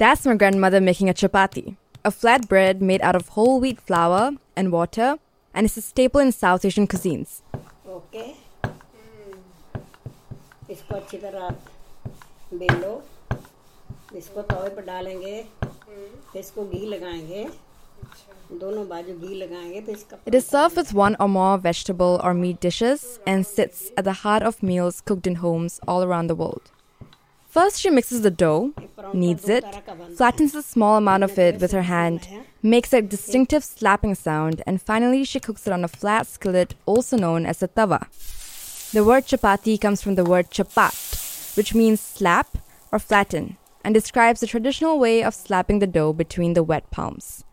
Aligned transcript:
That's 0.00 0.26
my 0.26 0.34
grandmother 0.34 0.80
making 0.80 1.08
a 1.08 1.14
chapati, 1.14 1.76
a 2.04 2.10
flat 2.10 2.48
bread 2.48 2.82
made 2.82 3.02
out 3.02 3.16
of 3.16 3.28
whole 3.28 3.60
wheat 3.60 3.80
flour 3.80 4.32
and 4.54 4.70
water, 4.70 5.18
and 5.54 5.64
it's 5.64 5.76
a 5.76 5.80
staple 5.80 6.20
in 6.20 6.32
South 6.32 6.64
Asian 6.64 6.86
cuisines. 6.86 7.40
Okay 7.88 8.24
इसको 10.72 10.94
अच्छी 10.94 11.18
तरह 11.18 11.48
बेलो 12.60 12.92
इसको 14.16 14.42
तवे 14.50 14.68
पर 14.76 14.84
डालेंगे 14.84 15.42
फिर 15.62 16.40
इसको 16.40 16.64
घी 16.64 16.84
लगाएंगे 16.86 17.46
दोनों 18.60 18.86
बाजू 18.88 19.14
घी 19.18 19.34
लगाएंगे 19.34 19.80
फिर 19.80 19.94
इसका 19.96 20.18
It 20.26 20.34
is 20.40 20.46
served 20.46 20.76
with 20.76 20.92
one 20.94 21.16
or 21.20 21.28
more 21.28 21.56
vegetable 21.58 22.20
or 22.22 22.34
meat 22.34 22.60
dishes 22.60 23.06
and 23.26 23.46
sits 23.52 23.90
at 23.96 24.04
the 24.10 24.16
heart 24.24 24.48
of 24.50 24.62
meals 24.62 25.00
cooked 25.10 25.26
in 25.32 25.36
homes 25.44 25.80
all 25.86 26.04
around 26.08 26.34
the 26.34 26.38
world. 26.42 26.70
First, 27.56 27.80
she 27.80 27.90
mixes 27.90 28.20
the 28.22 28.30
dough, 28.30 28.74
kneads 29.13 29.49
it, 29.49 29.65
flattens 30.15 30.55
a 30.55 30.61
small 30.61 30.97
amount 30.97 31.23
of 31.23 31.37
it 31.37 31.59
with 31.59 31.71
her 31.71 31.83
hand, 31.83 32.27
makes 32.61 32.93
a 32.93 33.01
distinctive 33.01 33.63
slapping 33.63 34.15
sound, 34.15 34.61
and 34.65 34.81
finally 34.81 35.23
she 35.23 35.39
cooks 35.39 35.67
it 35.67 35.73
on 35.73 35.83
a 35.83 35.87
flat 35.87 36.27
skillet, 36.27 36.75
also 36.85 37.17
known 37.17 37.45
as 37.45 37.61
a 37.61 37.67
tawa. 37.67 38.07
The 38.91 39.03
word 39.03 39.25
chapati 39.25 39.79
comes 39.79 40.01
from 40.01 40.15
the 40.15 40.25
word 40.25 40.51
chapat, 40.51 41.55
which 41.55 41.73
means 41.73 42.01
slap 42.01 42.57
or 42.91 42.99
flatten, 42.99 43.57
and 43.83 43.93
describes 43.93 44.41
the 44.41 44.47
traditional 44.47 44.99
way 44.99 45.23
of 45.23 45.33
slapping 45.33 45.79
the 45.79 45.87
dough 45.87 46.13
between 46.13 46.53
the 46.53 46.63
wet 46.63 46.89
palms. 46.91 47.43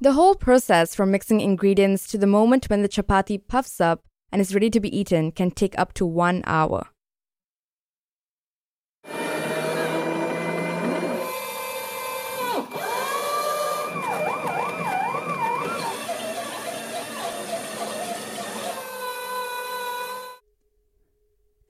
The 0.00 0.12
whole 0.12 0.34
process 0.34 0.94
from 0.94 1.10
mixing 1.10 1.40
ingredients 1.40 2.06
to 2.08 2.18
the 2.18 2.26
moment 2.26 2.66
when 2.66 2.82
the 2.82 2.88
chapati 2.88 3.40
puffs 3.46 3.80
up 3.80 4.02
and 4.32 4.40
is 4.40 4.54
ready 4.54 4.68
to 4.70 4.80
be 4.80 4.94
eaten 4.94 5.30
can 5.30 5.50
take 5.50 5.78
up 5.78 5.94
to 5.94 6.04
one 6.04 6.42
hour. 6.46 6.88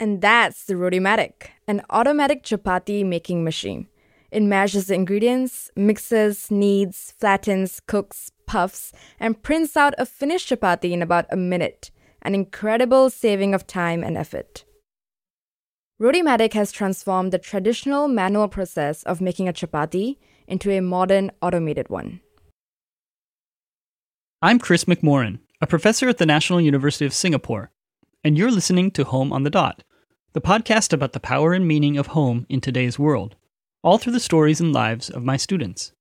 And 0.04 0.20
that's 0.20 0.66
the 0.66 0.76
Rotimatic, 0.76 1.52
an 1.66 1.80
automatic 1.88 2.42
chapati 2.42 3.02
making 3.06 3.42
machine. 3.42 3.88
It 4.30 4.42
measures 4.42 4.88
the 4.88 4.94
ingredients, 4.94 5.70
mixes, 5.76 6.50
kneads, 6.50 7.14
flattens, 7.18 7.80
cooks, 7.86 8.30
puffs, 8.44 8.92
and 9.18 9.42
prints 9.42 9.78
out 9.78 9.94
a 9.96 10.04
finished 10.04 10.50
chapati 10.50 10.90
in 10.92 11.00
about 11.00 11.24
a 11.30 11.38
minute, 11.38 11.90
an 12.20 12.34
incredible 12.34 13.08
saving 13.08 13.54
of 13.54 13.66
time 13.66 14.04
and 14.04 14.18
effort. 14.18 14.66
Rotimatic 15.98 16.52
has 16.52 16.70
transformed 16.70 17.32
the 17.32 17.38
traditional 17.38 18.06
manual 18.06 18.48
process 18.48 19.04
of 19.04 19.22
making 19.22 19.48
a 19.48 19.54
chapati 19.54 20.18
into 20.46 20.70
a 20.70 20.82
modern 20.82 21.30
automated 21.40 21.88
one. 21.88 22.20
I'm 24.42 24.58
Chris 24.58 24.84
McMorran, 24.84 25.38
a 25.62 25.66
professor 25.66 26.10
at 26.10 26.18
the 26.18 26.26
National 26.26 26.60
University 26.60 27.06
of 27.06 27.14
Singapore, 27.14 27.70
and 28.22 28.36
you're 28.36 28.50
listening 28.50 28.90
to 28.90 29.04
Home 29.04 29.32
on 29.32 29.44
the 29.44 29.50
Dot, 29.50 29.82
the 30.34 30.40
podcast 30.40 30.92
about 30.92 31.12
the 31.12 31.20
power 31.20 31.52
and 31.52 31.66
meaning 31.66 31.96
of 31.96 32.08
home 32.08 32.44
in 32.48 32.60
today's 32.60 32.98
world, 32.98 33.36
all 33.84 33.98
through 33.98 34.12
the 34.12 34.18
stories 34.18 34.60
and 34.60 34.72
lives 34.72 35.08
of 35.08 35.22
my 35.24 35.36
students. 35.36 35.92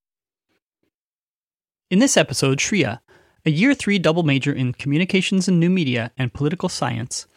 In 1.91 1.99
this 1.99 2.17
episode, 2.17 2.57
Shreya, 2.57 3.01
a 3.45 3.51
year 3.51 3.75
three 3.75 3.99
double 3.99 4.23
major 4.23 4.51
in 4.51 4.73
communications 4.73 5.47
and 5.47 5.59
new 5.59 5.69
media 5.69 6.11
and 6.17 6.33
political 6.33 6.67
science, 6.67 7.27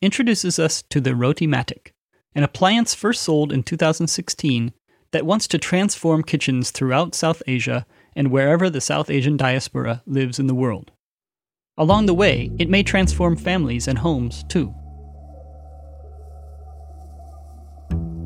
introduces 0.00 0.60
us 0.60 0.82
to 0.82 1.00
the 1.00 1.16
Rotimatic, 1.16 1.92
an 2.36 2.44
appliance 2.44 2.94
first 2.94 3.22
sold 3.22 3.52
in 3.52 3.64
2016 3.64 4.72
that 5.10 5.26
wants 5.26 5.48
to 5.48 5.58
transform 5.58 6.22
kitchens 6.22 6.70
throughout 6.70 7.16
South 7.16 7.42
Asia 7.48 7.84
and 8.14 8.30
wherever 8.30 8.70
the 8.70 8.80
South 8.80 9.10
Asian 9.10 9.36
diaspora 9.36 10.04
lives 10.06 10.38
in 10.38 10.46
the 10.46 10.54
world. 10.54 10.92
Along 11.76 12.06
the 12.06 12.14
way, 12.14 12.52
it 12.60 12.70
may 12.70 12.84
transform 12.84 13.36
families 13.36 13.88
and 13.88 13.98
homes 13.98 14.44
too. 14.44 14.72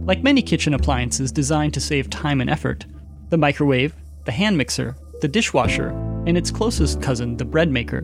Like 0.09 0.25
many 0.25 0.43
kitchen 0.43 0.75
appliances 0.75 1.31
designed 1.31 1.75
to 1.75 1.81
save 1.81 2.11
time 2.11 2.41
and 2.41 2.51
effort, 2.51 2.87
the 3.29 3.39
microwave, 3.39 3.95
the 4.25 4.33
hand 4.33 4.59
mixer, 4.59 4.97
the 5.21 5.29
dishwasher, 5.29 5.91
and 6.27 6.37
its 6.37 6.51
closest 6.51 7.01
cousin, 7.01 7.37
the 7.37 7.45
bread 7.45 7.71
maker, 7.71 8.03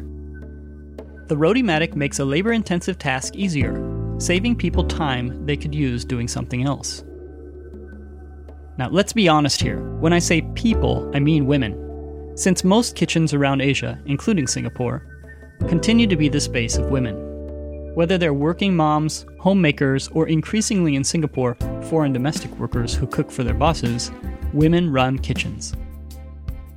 the 1.27 1.37
Rotimatic 1.37 1.97
makes 1.97 2.19
a 2.19 2.25
labor 2.25 2.53
intensive 2.53 2.99
task 2.99 3.35
easier, 3.35 3.83
saving 4.19 4.57
people 4.57 4.85
time 4.85 5.47
they 5.47 5.57
could 5.57 5.75
use 5.75 6.05
doing 6.05 6.29
something 6.29 6.65
else. 6.65 7.03
Now, 8.77 8.91
let's 8.91 9.15
be 9.15 9.27
honest 9.27 9.63
here. 9.63 9.81
When 10.01 10.13
I 10.13 10.19
say 10.19 10.43
people, 10.55 11.11
I 11.15 11.21
mean 11.21 11.47
women. 11.47 12.33
Since 12.35 12.63
most 12.63 12.95
kitchens 12.95 13.33
around 13.33 13.63
Asia, 13.63 13.99
including 14.05 14.47
Singapore, 14.47 15.07
continue 15.67 16.07
to 16.07 16.17
be 16.17 16.29
the 16.29 16.41
space 16.41 16.77
of 16.77 16.91
women. 16.91 17.34
Whether 17.95 18.19
they're 18.19 18.35
working 18.35 18.75
moms, 18.75 19.25
homemakers, 19.39 20.09
or 20.09 20.27
increasingly 20.27 20.97
in 20.97 21.05
Singapore, 21.05 21.57
foreign 21.85 22.13
domestic 22.13 22.51
workers 22.59 22.93
who 22.93 23.07
cook 23.07 23.31
for 23.31 23.45
their 23.45 23.55
bosses, 23.55 24.11
women 24.53 24.91
run 24.91 25.17
kitchens. 25.17 25.75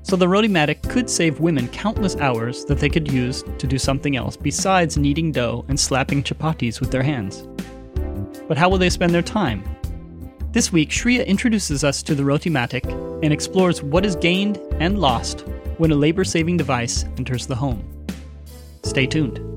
So 0.04 0.16
the 0.16 0.28
Rotimatic 0.28 0.84
could 0.84 1.10
save 1.10 1.40
women 1.40 1.68
countless 1.70 2.16
hours 2.18 2.66
that 2.66 2.78
they 2.78 2.88
could 2.88 3.12
use 3.12 3.44
to 3.58 3.66
do 3.66 3.80
something 3.80 4.16
else 4.16 4.38
besides 4.38 4.96
kneading 4.96 5.32
dough 5.32 5.66
and 5.68 5.80
slapping 5.80 6.22
chapatis 6.22 6.80
with 6.80 6.92
their 6.92 7.04
hands. 7.04 7.48
But 8.48 8.58
how 8.58 8.70
will 8.70 8.78
they 8.78 8.92
spend 8.92 9.12
their 9.12 9.24
time? 9.24 9.64
This 10.52 10.72
week, 10.72 10.92
Shreya 10.92 11.26
introduces 11.26 11.84
us 11.84 12.04
to 12.04 12.14
the 12.14 12.24
Rotimatic 12.24 12.86
and 13.24 13.34
explores 13.34 13.82
what 13.82 14.06
is 14.06 14.16
gained 14.16 14.58
and 14.80 15.00
lost 15.00 15.42
when 15.78 15.92
a 15.92 15.96
labor 15.96 16.24
saving 16.24 16.58
device 16.58 17.06
enters 17.18 17.48
the 17.48 17.56
home. 17.56 17.84
Stay 18.84 19.08
tuned. 19.08 19.57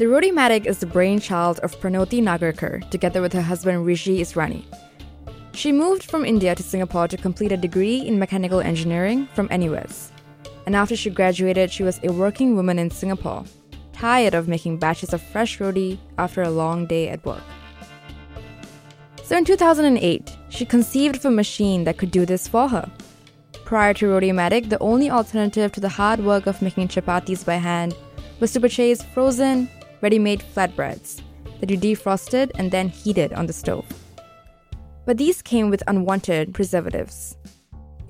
The 0.00 0.08
Rotimatic 0.08 0.64
is 0.64 0.78
the 0.78 0.86
brainchild 0.86 1.58
of 1.58 1.78
Pranoti 1.78 2.22
Nagarkar 2.22 2.88
together 2.88 3.20
with 3.20 3.34
her 3.34 3.42
husband 3.42 3.84
Rishi 3.84 4.22
Israni. 4.22 4.64
She 5.52 5.72
moved 5.72 6.04
from 6.04 6.24
India 6.24 6.54
to 6.54 6.62
Singapore 6.62 7.06
to 7.06 7.18
complete 7.18 7.52
a 7.52 7.58
degree 7.58 7.98
in 7.98 8.18
mechanical 8.18 8.60
engineering 8.60 9.28
from 9.34 9.48
NUS. 9.48 10.10
And 10.64 10.74
after 10.74 10.96
she 10.96 11.10
graduated, 11.10 11.70
she 11.70 11.82
was 11.82 12.00
a 12.02 12.10
working 12.10 12.56
woman 12.56 12.78
in 12.78 12.90
Singapore, 12.90 13.44
tired 13.92 14.32
of 14.32 14.48
making 14.48 14.78
batches 14.78 15.12
of 15.12 15.20
fresh 15.20 15.60
roti 15.60 16.00
after 16.16 16.40
a 16.40 16.48
long 16.48 16.86
day 16.86 17.10
at 17.10 17.22
work. 17.26 17.44
So 19.22 19.36
in 19.36 19.44
2008, 19.44 20.34
she 20.48 20.64
conceived 20.64 21.16
of 21.16 21.26
a 21.26 21.30
machine 21.30 21.84
that 21.84 21.98
could 21.98 22.10
do 22.10 22.24
this 22.24 22.48
for 22.48 22.68
her. 22.68 22.90
Prior 23.66 23.92
to 23.92 24.08
Rotimatic, 24.08 24.70
the 24.70 24.78
only 24.78 25.10
alternative 25.10 25.72
to 25.72 25.80
the 25.80 25.90
hard 25.90 26.20
work 26.20 26.46
of 26.46 26.62
making 26.62 26.88
chapatis 26.88 27.44
by 27.44 27.56
hand 27.56 27.94
was 28.40 28.52
to 28.52 28.60
purchase 28.60 29.02
frozen, 29.02 29.68
ready 30.00 30.18
made 30.18 30.40
flatbreads 30.40 31.22
that 31.60 31.70
you 31.70 31.76
defrosted 31.76 32.50
and 32.54 32.70
then 32.70 32.88
heated 32.88 33.32
on 33.32 33.46
the 33.46 33.52
stove. 33.52 33.86
But 35.06 35.18
these 35.18 35.42
came 35.42 35.70
with 35.70 35.82
unwanted 35.86 36.54
preservatives, 36.54 37.36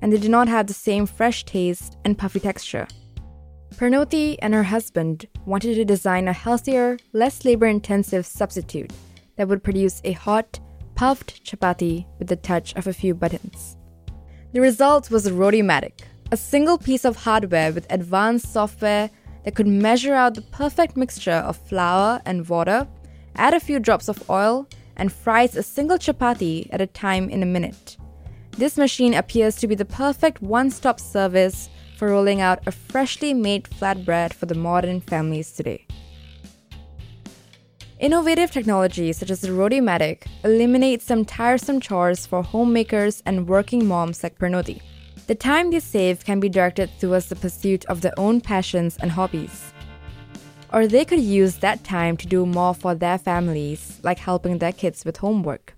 and 0.03 0.13
they 0.13 0.19
did 0.19 0.31
not 0.31 0.49
have 0.49 0.67
the 0.67 0.75
same 0.75 1.07
fresh 1.07 1.45
taste 1.45 1.97
and 2.05 2.19
puffy 2.19 2.41
texture. 2.41 2.87
Pranoti 3.75 4.37
and 4.43 4.53
her 4.53 4.65
husband 4.65 5.27
wanted 5.47 5.75
to 5.77 5.85
design 5.85 6.29
a 6.29 6.33
healthier, 6.33 6.99
less 7.13 7.45
labor 7.45 7.67
intensive 7.67 8.27
substitute 8.27 8.93
that 9.37 9.49
would 9.49 9.63
produce 9.63 10.01
a 10.05 10.13
hot, 10.13 10.61
puffed 10.95 11.43
chapati 11.45 12.05
with 12.19 12.29
the 12.29 12.37
touch 12.37 12.75
of 12.75 12.87
a 12.87 12.93
few 12.93 13.15
buttons. 13.15 13.77
The 14.53 14.61
result 14.61 15.11
was 15.11 15.27
a 15.27 15.33
Rotimatic, 15.33 16.03
a 16.33 16.37
single 16.37 16.77
piece 16.77 17.05
of 17.05 17.17
hardware 17.17 17.73
with 17.73 17.87
advanced 17.91 18.53
software 18.53 19.09
that 19.45 19.55
could 19.55 19.67
measure 19.67 20.15
out 20.15 20.35
the 20.35 20.43
perfect 20.43 20.97
mixture 20.97 21.31
of 21.31 21.57
flour 21.57 22.21
and 22.25 22.49
water, 22.49 22.87
add 23.37 23.55
a 23.55 23.61
few 23.61 23.79
drops 23.79 24.09
of 24.09 24.29
oil, 24.29 24.67
and 24.97 25.13
fries 25.13 25.57
a 25.57 25.63
single 25.63 25.99
chapati 25.99 26.69
at 26.73 26.81
a 26.81 26.87
time 26.87 27.29
in 27.31 27.43
a 27.43 27.47
minute. 27.47 27.97
This 28.53 28.77
machine 28.77 29.15
appears 29.15 29.57
to 29.57 29.67
be 29.67 29.75
the 29.75 29.85
perfect 29.85 30.43
one 30.43 30.71
stop 30.71 31.01
service 31.01 31.71
for 31.97 32.09
rolling 32.09 32.41
out 32.41 32.67
a 32.67 32.73
freshly 32.73 33.33
made 33.33 33.65
flatbread 33.65 34.33
for 34.33 34.47
the 34.47 34.55
modern 34.55 35.01
families 35.01 35.53
today. 35.53 35.87
Innovative 37.99 38.51
technology 38.51 39.13
such 39.13 39.31
as 39.31 39.43
the 39.43 39.53
Rotimatic 39.53 40.27
eliminates 40.43 41.05
some 41.05 41.25
tiresome 41.25 41.81
chores 41.81 42.27
for 42.27 42.43
homemakers 42.43 43.23
and 43.27 43.47
working 43.47 43.87
moms 43.87 44.23
like 44.23 44.39
Pranoti. 44.39 44.81
The 45.31 45.37
time 45.37 45.71
they 45.71 45.79
save 45.79 46.25
can 46.25 46.41
be 46.41 46.49
directed 46.49 46.91
towards 46.99 47.27
the 47.27 47.37
pursuit 47.37 47.85
of 47.85 48.01
their 48.01 48.19
own 48.19 48.41
passions 48.41 48.97
and 49.01 49.13
hobbies. 49.13 49.73
Or 50.73 50.89
they 50.89 51.05
could 51.05 51.21
use 51.21 51.59
that 51.59 51.85
time 51.85 52.17
to 52.17 52.27
do 52.27 52.45
more 52.45 52.75
for 52.75 52.97
their 52.97 53.17
families, 53.17 54.01
like 54.03 54.19
helping 54.19 54.59
their 54.59 54.73
kids 54.73 55.05
with 55.05 55.19
homework. 55.19 55.77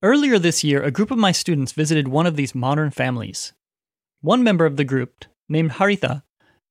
Earlier 0.00 0.38
this 0.38 0.62
year, 0.62 0.80
a 0.80 0.92
group 0.92 1.10
of 1.10 1.18
my 1.18 1.32
students 1.32 1.72
visited 1.72 2.06
one 2.06 2.26
of 2.26 2.36
these 2.36 2.54
modern 2.54 2.92
families. 2.92 3.52
One 4.20 4.44
member 4.44 4.64
of 4.64 4.76
the 4.76 4.84
group, 4.84 5.24
named 5.48 5.72
Haritha, 5.72 6.22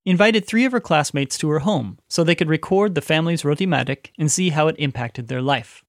invited 0.05 0.47
three 0.47 0.63
of 0.63 0.71
her 0.71 0.79
classmates 0.79 1.37
to 1.39 1.49
her 1.49 1.59
home 1.59 1.99
so 2.07 2.23
they 2.23 2.35
could 2.35 2.47
record 2.47 2.95
the 2.95 3.01
family's 3.01 3.43
roti 3.43 3.65
Rotimatic 3.65 4.13
and 4.17 4.31
see 4.31 4.51
how 4.51 4.69
it 4.69 4.77
impacted 4.79 5.27
their 5.27 5.41
life. 5.41 5.83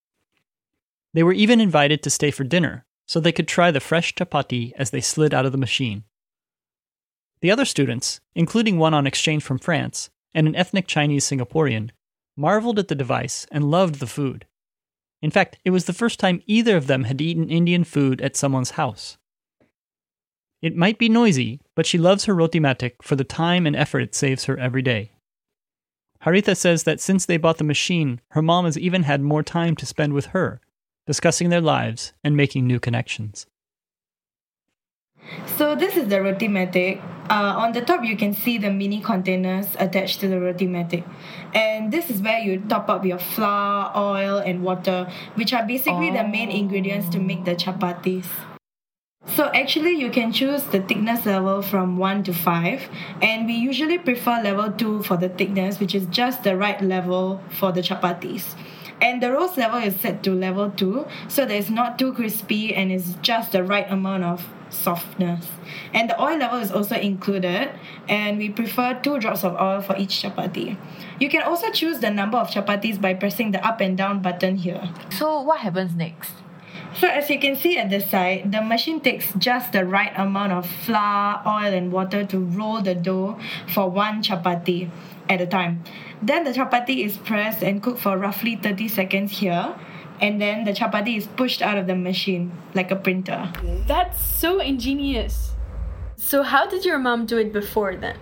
They 1.16 1.22
were 1.22 1.32
even 1.32 1.62
invited 1.62 2.02
to 2.02 2.10
stay 2.10 2.30
for 2.30 2.44
dinner 2.44 2.84
so 3.06 3.20
they 3.20 3.32
could 3.32 3.48
try 3.48 3.70
the 3.70 3.80
fresh 3.80 4.14
chapati 4.14 4.72
as 4.76 4.90
they 4.90 5.00
slid 5.00 5.32
out 5.32 5.46
of 5.46 5.52
the 5.52 5.56
machine. 5.56 6.04
The 7.40 7.50
other 7.50 7.64
students, 7.64 8.20
including 8.34 8.76
one 8.76 8.92
on 8.92 9.06
exchange 9.06 9.42
from 9.42 9.58
France 9.58 10.10
and 10.34 10.46
an 10.46 10.54
ethnic 10.54 10.86
Chinese 10.86 11.24
Singaporean, 11.24 11.88
marveled 12.36 12.78
at 12.78 12.88
the 12.88 12.94
device 12.94 13.46
and 13.50 13.70
loved 13.70 13.94
the 13.94 14.06
food. 14.06 14.44
In 15.22 15.30
fact, 15.30 15.56
it 15.64 15.70
was 15.70 15.86
the 15.86 15.94
first 15.94 16.20
time 16.20 16.42
either 16.44 16.76
of 16.76 16.86
them 16.86 17.04
had 17.04 17.22
eaten 17.22 17.48
Indian 17.48 17.84
food 17.84 18.20
at 18.20 18.36
someone's 18.36 18.72
house. 18.72 19.16
It 20.60 20.76
might 20.76 20.98
be 20.98 21.08
noisy, 21.08 21.62
but 21.74 21.86
she 21.86 21.96
loves 21.96 22.26
her 22.26 22.34
Rotimatic 22.34 23.02
for 23.02 23.16
the 23.16 23.24
time 23.24 23.66
and 23.66 23.74
effort 23.74 24.00
it 24.00 24.14
saves 24.14 24.44
her 24.44 24.58
every 24.58 24.82
day. 24.82 25.12
Haritha 26.26 26.54
says 26.54 26.82
that 26.82 27.00
since 27.00 27.24
they 27.24 27.38
bought 27.38 27.56
the 27.56 27.64
machine, 27.64 28.20
her 28.32 28.42
mom 28.42 28.66
has 28.66 28.76
even 28.76 29.04
had 29.04 29.22
more 29.22 29.42
time 29.42 29.74
to 29.76 29.86
spend 29.86 30.12
with 30.12 30.26
her, 30.26 30.60
discussing 31.06 31.48
their 31.48 31.60
lives 31.60 32.12
and 32.22 32.36
making 32.36 32.66
new 32.66 32.80
connections. 32.80 33.46
So 35.56 35.74
this 35.74 35.96
is 35.96 36.08
the 36.08 36.16
Rotimatic. 36.20 37.00
Uh, 37.28 37.54
on 37.58 37.72
the 37.72 37.80
top, 37.80 38.04
you 38.04 38.16
can 38.16 38.34
see 38.34 38.58
the 38.58 38.70
mini 38.70 39.00
containers 39.00 39.66
attached 39.80 40.20
to 40.20 40.28
the 40.28 40.38
roti 40.38 40.66
Rotimatic. 40.66 41.04
And 41.54 41.92
this 41.92 42.08
is 42.08 42.22
where 42.22 42.38
you 42.38 42.60
top 42.68 42.88
up 42.88 43.04
your 43.04 43.18
flour, 43.18 43.90
oil, 43.96 44.38
and 44.38 44.62
water, 44.62 45.10
which 45.34 45.52
are 45.52 45.66
basically 45.66 46.10
oh. 46.10 46.12
the 46.12 46.28
main 46.28 46.50
ingredients 46.50 47.08
to 47.10 47.18
make 47.18 47.44
the 47.44 47.56
chapatis. 47.56 48.26
So 49.34 49.50
actually 49.52 49.98
you 49.98 50.10
can 50.10 50.32
choose 50.32 50.62
the 50.64 50.80
thickness 50.80 51.26
level 51.26 51.60
from 51.60 51.98
1 51.98 52.22
to 52.24 52.32
5 52.32 52.88
and 53.20 53.46
we 53.46 53.54
usually 53.54 53.98
prefer 53.98 54.40
level 54.40 54.70
2 54.70 55.02
for 55.02 55.16
the 55.16 55.28
thickness 55.28 55.80
which 55.80 55.96
is 55.96 56.06
just 56.06 56.44
the 56.44 56.56
right 56.56 56.80
level 56.80 57.42
for 57.50 57.72
the 57.72 57.80
chapatis. 57.80 58.54
And 59.00 59.22
the 59.22 59.32
roast 59.32 59.56
level 59.58 59.78
is 59.78 59.94
set 60.00 60.22
to 60.24 60.32
level 60.32 60.70
2 60.70 61.06
so 61.28 61.44
that 61.44 61.54
it's 61.54 61.68
not 61.68 61.98
too 61.98 62.12
crispy 62.12 62.74
and 62.74 62.90
it's 62.90 63.14
just 63.20 63.52
the 63.52 63.62
right 63.62 63.90
amount 63.90 64.24
of 64.24 64.46
softness. 64.70 65.46
And 65.92 66.10
the 66.10 66.20
oil 66.20 66.38
level 66.38 66.58
is 66.58 66.72
also 66.72 66.96
included 66.96 67.70
and 68.08 68.38
we 68.38 68.48
prefer 68.48 68.98
2 69.02 69.18
drops 69.18 69.44
of 69.44 69.54
oil 69.60 69.80
for 69.80 69.96
each 69.96 70.22
chapati. 70.22 70.76
You 71.20 71.28
can 71.28 71.42
also 71.42 71.70
choose 71.70 72.00
the 72.00 72.10
number 72.10 72.38
of 72.38 72.48
chapatis 72.48 73.00
by 73.00 73.14
pressing 73.14 73.52
the 73.52 73.64
up 73.66 73.80
and 73.80 73.96
down 73.96 74.22
button 74.22 74.56
here. 74.56 74.90
So 75.10 75.40
what 75.42 75.60
happens 75.60 75.94
next? 75.94 76.32
So 76.98 77.08
as 77.08 77.28
you 77.28 77.38
can 77.38 77.56
see 77.56 77.76
at 77.76 77.90
the 77.90 78.00
side, 78.00 78.52
the 78.52 78.62
machine 78.62 79.00
takes 79.00 79.32
just 79.34 79.72
the 79.72 79.84
right 79.84 80.12
amount 80.16 80.52
of 80.52 80.66
flour, 80.66 81.42
oil 81.46 81.74
and 81.74 81.92
water 81.92 82.24
to 82.24 82.38
roll 82.38 82.80
the 82.80 82.94
dough 82.94 83.38
for 83.68 83.90
one 83.90 84.22
chapati 84.22 84.88
at 85.28 85.40
a 85.40 85.46
time. 85.46 85.84
Then 86.22 86.44
the 86.44 86.50
chapati 86.52 87.04
is 87.04 87.16
pressed 87.18 87.62
and 87.62 87.82
cooked 87.82 88.00
for 88.00 88.16
roughly 88.16 88.56
30 88.56 88.88
seconds 88.88 89.38
here. 89.38 89.74
And 90.20 90.40
then 90.40 90.64
the 90.64 90.72
chapati 90.72 91.16
is 91.16 91.26
pushed 91.26 91.60
out 91.60 91.76
of 91.76 91.86
the 91.86 91.94
machine 91.94 92.52
like 92.74 92.90
a 92.90 92.96
printer. 92.96 93.52
That's 93.86 94.24
so 94.24 94.60
ingenious. 94.60 95.52
So 96.16 96.42
how 96.42 96.66
did 96.66 96.84
your 96.84 96.98
mom 96.98 97.26
do 97.26 97.36
it 97.36 97.52
before 97.52 97.96
then? 97.96 98.16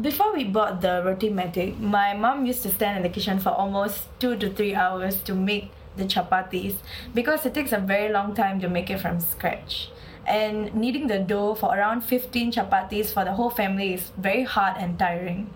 Before 0.00 0.32
we 0.32 0.44
bought 0.44 0.80
the 0.80 1.02
roti 1.04 1.28
Rotimatic, 1.28 1.78
my 1.80 2.14
mom 2.14 2.46
used 2.46 2.62
to 2.62 2.68
stand 2.70 2.98
in 2.98 3.02
the 3.02 3.08
kitchen 3.08 3.38
for 3.38 3.50
almost 3.50 4.06
two 4.20 4.36
to 4.36 4.50
three 4.50 4.74
hours 4.74 5.22
to 5.22 5.34
make 5.34 5.70
the 5.96 6.04
chapatis 6.04 6.76
because 7.14 7.44
it 7.46 7.54
takes 7.54 7.72
a 7.72 7.78
very 7.78 8.12
long 8.12 8.34
time 8.34 8.60
to 8.60 8.68
make 8.68 8.90
it 8.90 9.00
from 9.00 9.18
scratch. 9.18 9.90
And 10.26 10.74
kneading 10.74 11.06
the 11.06 11.18
dough 11.18 11.54
for 11.54 11.74
around 11.74 12.02
15 12.02 12.52
chapatis 12.52 13.12
for 13.12 13.24
the 13.24 13.32
whole 13.32 13.50
family 13.50 13.94
is 13.94 14.12
very 14.16 14.44
hard 14.44 14.76
and 14.78 14.98
tiring. 14.98 15.50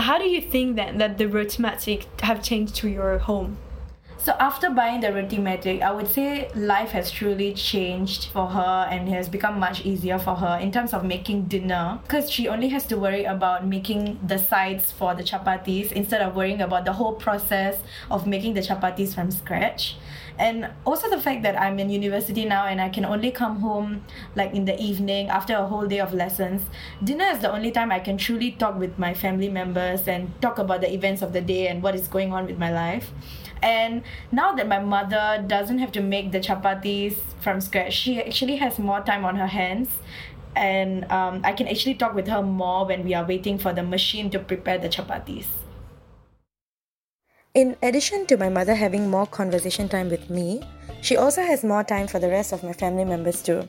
How 0.00 0.16
do 0.16 0.24
you 0.24 0.40
think 0.40 0.76
then 0.76 0.96
that 0.96 1.18
the 1.18 1.26
roti 1.26 1.62
Rotimatic 1.62 2.20
have 2.22 2.42
changed 2.42 2.74
to 2.76 2.88
your 2.88 3.18
home? 3.18 3.58
So 4.16 4.32
after 4.40 4.70
buying 4.70 5.02
the 5.02 5.12
roti 5.12 5.36
Rotimatic, 5.36 5.82
I 5.82 5.92
would 5.92 6.08
say 6.08 6.50
life 6.54 6.92
has 6.92 7.10
truly 7.10 7.52
changed 7.52 8.30
for 8.32 8.46
her 8.46 8.88
and 8.90 9.06
has 9.10 9.28
become 9.28 9.60
much 9.60 9.84
easier 9.84 10.18
for 10.18 10.36
her 10.36 10.58
in 10.58 10.72
terms 10.72 10.94
of 10.94 11.04
making 11.04 11.48
dinner 11.48 11.98
because 12.02 12.30
she 12.30 12.48
only 12.48 12.68
has 12.70 12.86
to 12.86 12.96
worry 12.96 13.24
about 13.24 13.66
making 13.66 14.18
the 14.26 14.38
sides 14.38 14.90
for 14.90 15.14
the 15.14 15.22
chapatis 15.22 15.92
instead 15.92 16.22
of 16.22 16.34
worrying 16.34 16.62
about 16.62 16.86
the 16.86 16.94
whole 16.94 17.12
process 17.12 17.76
of 18.10 18.26
making 18.26 18.54
the 18.54 18.60
chapatis 18.60 19.14
from 19.14 19.30
scratch. 19.30 19.96
And 20.40 20.70
also 20.86 21.10
the 21.10 21.20
fact 21.20 21.42
that 21.42 21.60
I'm 21.60 21.78
in 21.78 21.90
university 21.90 22.46
now 22.46 22.64
and 22.64 22.80
I 22.80 22.88
can 22.88 23.04
only 23.04 23.30
come 23.30 23.60
home 23.60 24.06
like 24.34 24.54
in 24.54 24.64
the 24.64 24.80
evening 24.80 25.28
after 25.28 25.54
a 25.54 25.66
whole 25.66 25.86
day 25.86 26.00
of 26.00 26.14
lessons. 26.14 26.62
Dinner 27.04 27.26
is 27.26 27.40
the 27.40 27.52
only 27.52 27.70
time 27.70 27.92
I 27.92 27.98
can 27.98 28.16
truly 28.16 28.52
talk 28.52 28.78
with 28.78 28.98
my 28.98 29.12
family 29.12 29.50
members 29.50 30.08
and 30.08 30.32
talk 30.40 30.58
about 30.58 30.80
the 30.80 30.90
events 30.90 31.20
of 31.20 31.34
the 31.34 31.42
day 31.42 31.68
and 31.68 31.82
what 31.82 31.94
is 31.94 32.08
going 32.08 32.32
on 32.32 32.46
with 32.46 32.56
my 32.58 32.72
life. 32.72 33.10
And 33.62 34.02
now 34.32 34.54
that 34.54 34.66
my 34.66 34.78
mother 34.78 35.44
doesn't 35.46 35.78
have 35.78 35.92
to 35.92 36.00
make 36.00 36.32
the 36.32 36.40
chapatis 36.40 37.18
from 37.42 37.60
scratch, 37.60 37.92
she 37.92 38.22
actually 38.22 38.56
has 38.56 38.78
more 38.78 39.02
time 39.02 39.26
on 39.26 39.36
her 39.36 39.46
hands. 39.46 39.90
And 40.56 41.04
um, 41.12 41.42
I 41.44 41.52
can 41.52 41.68
actually 41.68 41.96
talk 41.96 42.14
with 42.14 42.28
her 42.28 42.42
more 42.42 42.86
when 42.86 43.04
we 43.04 43.12
are 43.12 43.26
waiting 43.26 43.58
for 43.58 43.74
the 43.74 43.82
machine 43.82 44.30
to 44.30 44.38
prepare 44.38 44.78
the 44.78 44.88
chapatis. 44.88 45.44
In 47.52 47.76
addition 47.82 48.26
to 48.26 48.36
my 48.36 48.48
mother 48.48 48.76
having 48.76 49.10
more 49.10 49.26
conversation 49.26 49.88
time 49.88 50.08
with 50.08 50.30
me, 50.30 50.62
she 51.02 51.16
also 51.16 51.42
has 51.42 51.64
more 51.64 51.82
time 51.82 52.06
for 52.06 52.20
the 52.20 52.28
rest 52.28 52.52
of 52.52 52.62
my 52.62 52.72
family 52.72 53.04
members 53.04 53.42
too. 53.42 53.68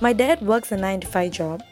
My 0.00 0.12
dad 0.12 0.42
works 0.42 0.72
a 0.72 0.76
9 0.76 1.02
to 1.02 1.06
5 1.06 1.30
job, 1.30 1.62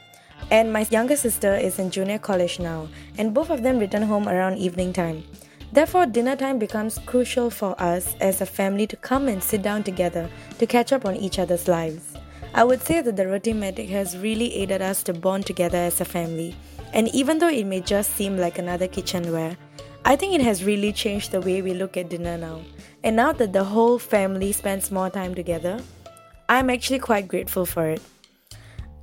and 0.53 0.73
my 0.73 0.87
younger 0.89 1.17
sister 1.17 1.57
is 1.57 1.81
in 1.81 1.91
junior 1.91 2.21
college 2.21 2.61
now, 2.61 2.87
and 3.19 3.35
both 3.35 3.51
of 3.51 3.65
them 3.65 3.81
return 3.81 4.03
home 4.03 4.29
around 4.29 4.59
evening 4.59 4.93
time. 4.93 5.25
Therefore, 5.73 6.07
dinner 6.07 6.37
time 6.37 6.61
becomes 6.61 7.01
crucial 7.07 7.51
for 7.51 7.75
us 7.83 8.15
as 8.21 8.41
a 8.41 8.47
family 8.47 8.87
to 8.87 8.95
come 8.95 9.27
and 9.27 9.43
sit 9.43 9.61
down 9.61 9.83
together 9.83 10.31
to 10.61 10.67
catch 10.67 10.93
up 10.93 11.05
on 11.05 11.17
each 11.17 11.41
other's 11.41 11.67
lives. 11.67 12.15
I 12.55 12.63
would 12.63 12.83
say 12.83 13.01
that 13.01 13.17
the 13.17 13.27
Rotimatic 13.27 13.89
has 13.89 14.17
really 14.17 14.55
aided 14.55 14.81
us 14.81 15.03
to 15.03 15.13
bond 15.13 15.47
together 15.47 15.79
as 15.79 16.01
a 16.01 16.05
family. 16.05 16.55
And 16.95 17.09
even 17.09 17.41
though 17.41 17.49
it 17.49 17.67
may 17.67 17.81
just 17.81 18.15
seem 18.15 18.39
like 18.39 18.61
another 18.61 18.87
kitchenware, 18.87 19.57
I 20.09 20.17
think 20.17 20.33
it 20.33 20.41
has 20.41 20.65
really 20.65 20.91
changed 20.91 21.33
the 21.33 21.43
way 21.43 21.61
we 21.61 21.75
look 21.75 21.99
at 21.99 22.09
dinner 22.09 22.39
now. 22.39 22.63
And 23.05 23.15
now 23.15 23.33
that 23.33 23.53
the 23.53 23.63
whole 23.63 23.99
family 23.99 24.53
spends 24.53 24.91
more 24.91 25.11
time 25.11 25.35
together, 25.35 25.83
I'm 26.49 26.71
actually 26.71 26.99
quite 26.99 27.29
grateful 27.29 27.67
for 27.67 27.91
it. 27.91 28.01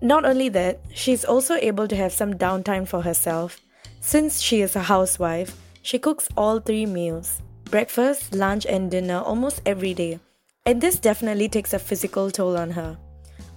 Not 0.02 0.26
only 0.26 0.50
that, 0.50 0.80
she's 0.96 1.24
also 1.24 1.58
able 1.58 1.88
to 1.88 1.96
have 1.96 2.12
some 2.12 2.34
downtime 2.34 2.88
for 2.88 3.04
herself. 3.04 3.62
Since 4.02 4.42
she 4.42 4.62
is 4.62 4.76
a 4.76 4.82
housewife, 4.82 5.56
she 5.84 6.00
cooks 6.00 6.28
all 6.36 6.60
three 6.60 6.88
meals 6.88 7.40
breakfast, 7.66 8.34
lunch, 8.34 8.66
and 8.66 8.90
dinner 8.90 9.20
almost 9.20 9.62
every 9.64 9.94
day, 9.94 10.20
and 10.66 10.82
this 10.82 10.98
definitely 10.98 11.50
takes 11.50 11.74
a 11.74 11.78
physical 11.78 12.32
toll 12.32 12.58
on 12.58 12.72
her. 12.72 12.98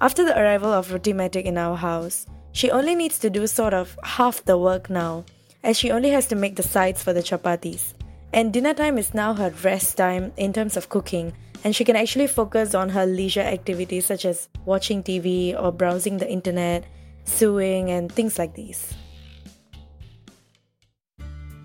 After 0.03 0.23
the 0.23 0.39
arrival 0.39 0.71
of 0.71 0.93
Rotimatic 0.93 1.47
in 1.47 1.57
our 1.57 1.79
house, 1.79 2.27
she 2.53 2.71
only 2.71 2.95
needs 2.95 3.19
to 3.21 3.31
do 3.31 3.47
sort 3.47 3.73
of 3.73 3.99
half 4.03 4.45
the 4.45 4.59
work 4.59 4.91
now, 4.91 5.25
as 5.63 5.77
she 5.77 5.91
only 5.91 6.11
has 6.11 6.27
to 6.29 6.37
make 6.37 6.57
the 6.57 6.63
sides 6.63 7.03
for 7.03 7.13
the 7.13 7.23
chapatis. 7.23 7.95
And 8.33 8.53
dinner 8.53 8.75
time 8.75 8.99
is 8.99 9.15
now 9.15 9.35
her 9.35 9.53
rest 9.63 9.97
time 9.97 10.33
in 10.37 10.53
terms 10.53 10.77
of 10.77 10.89
cooking, 10.89 11.33
and 11.65 11.75
she 11.75 11.85
can 11.85 11.97
actually 11.97 12.27
focus 12.27 12.75
on 12.75 12.91
her 12.91 13.07
leisure 13.07 13.41
activities 13.41 14.07
such 14.07 14.25
as 14.25 14.49
watching 14.65 15.03
TV 15.03 15.61
or 15.61 15.73
browsing 15.73 16.19
the 16.19 16.31
internet, 16.31 16.85
sewing, 17.25 17.91
and 17.91 18.13
things 18.13 18.39
like 18.39 18.55
these. 18.55 18.95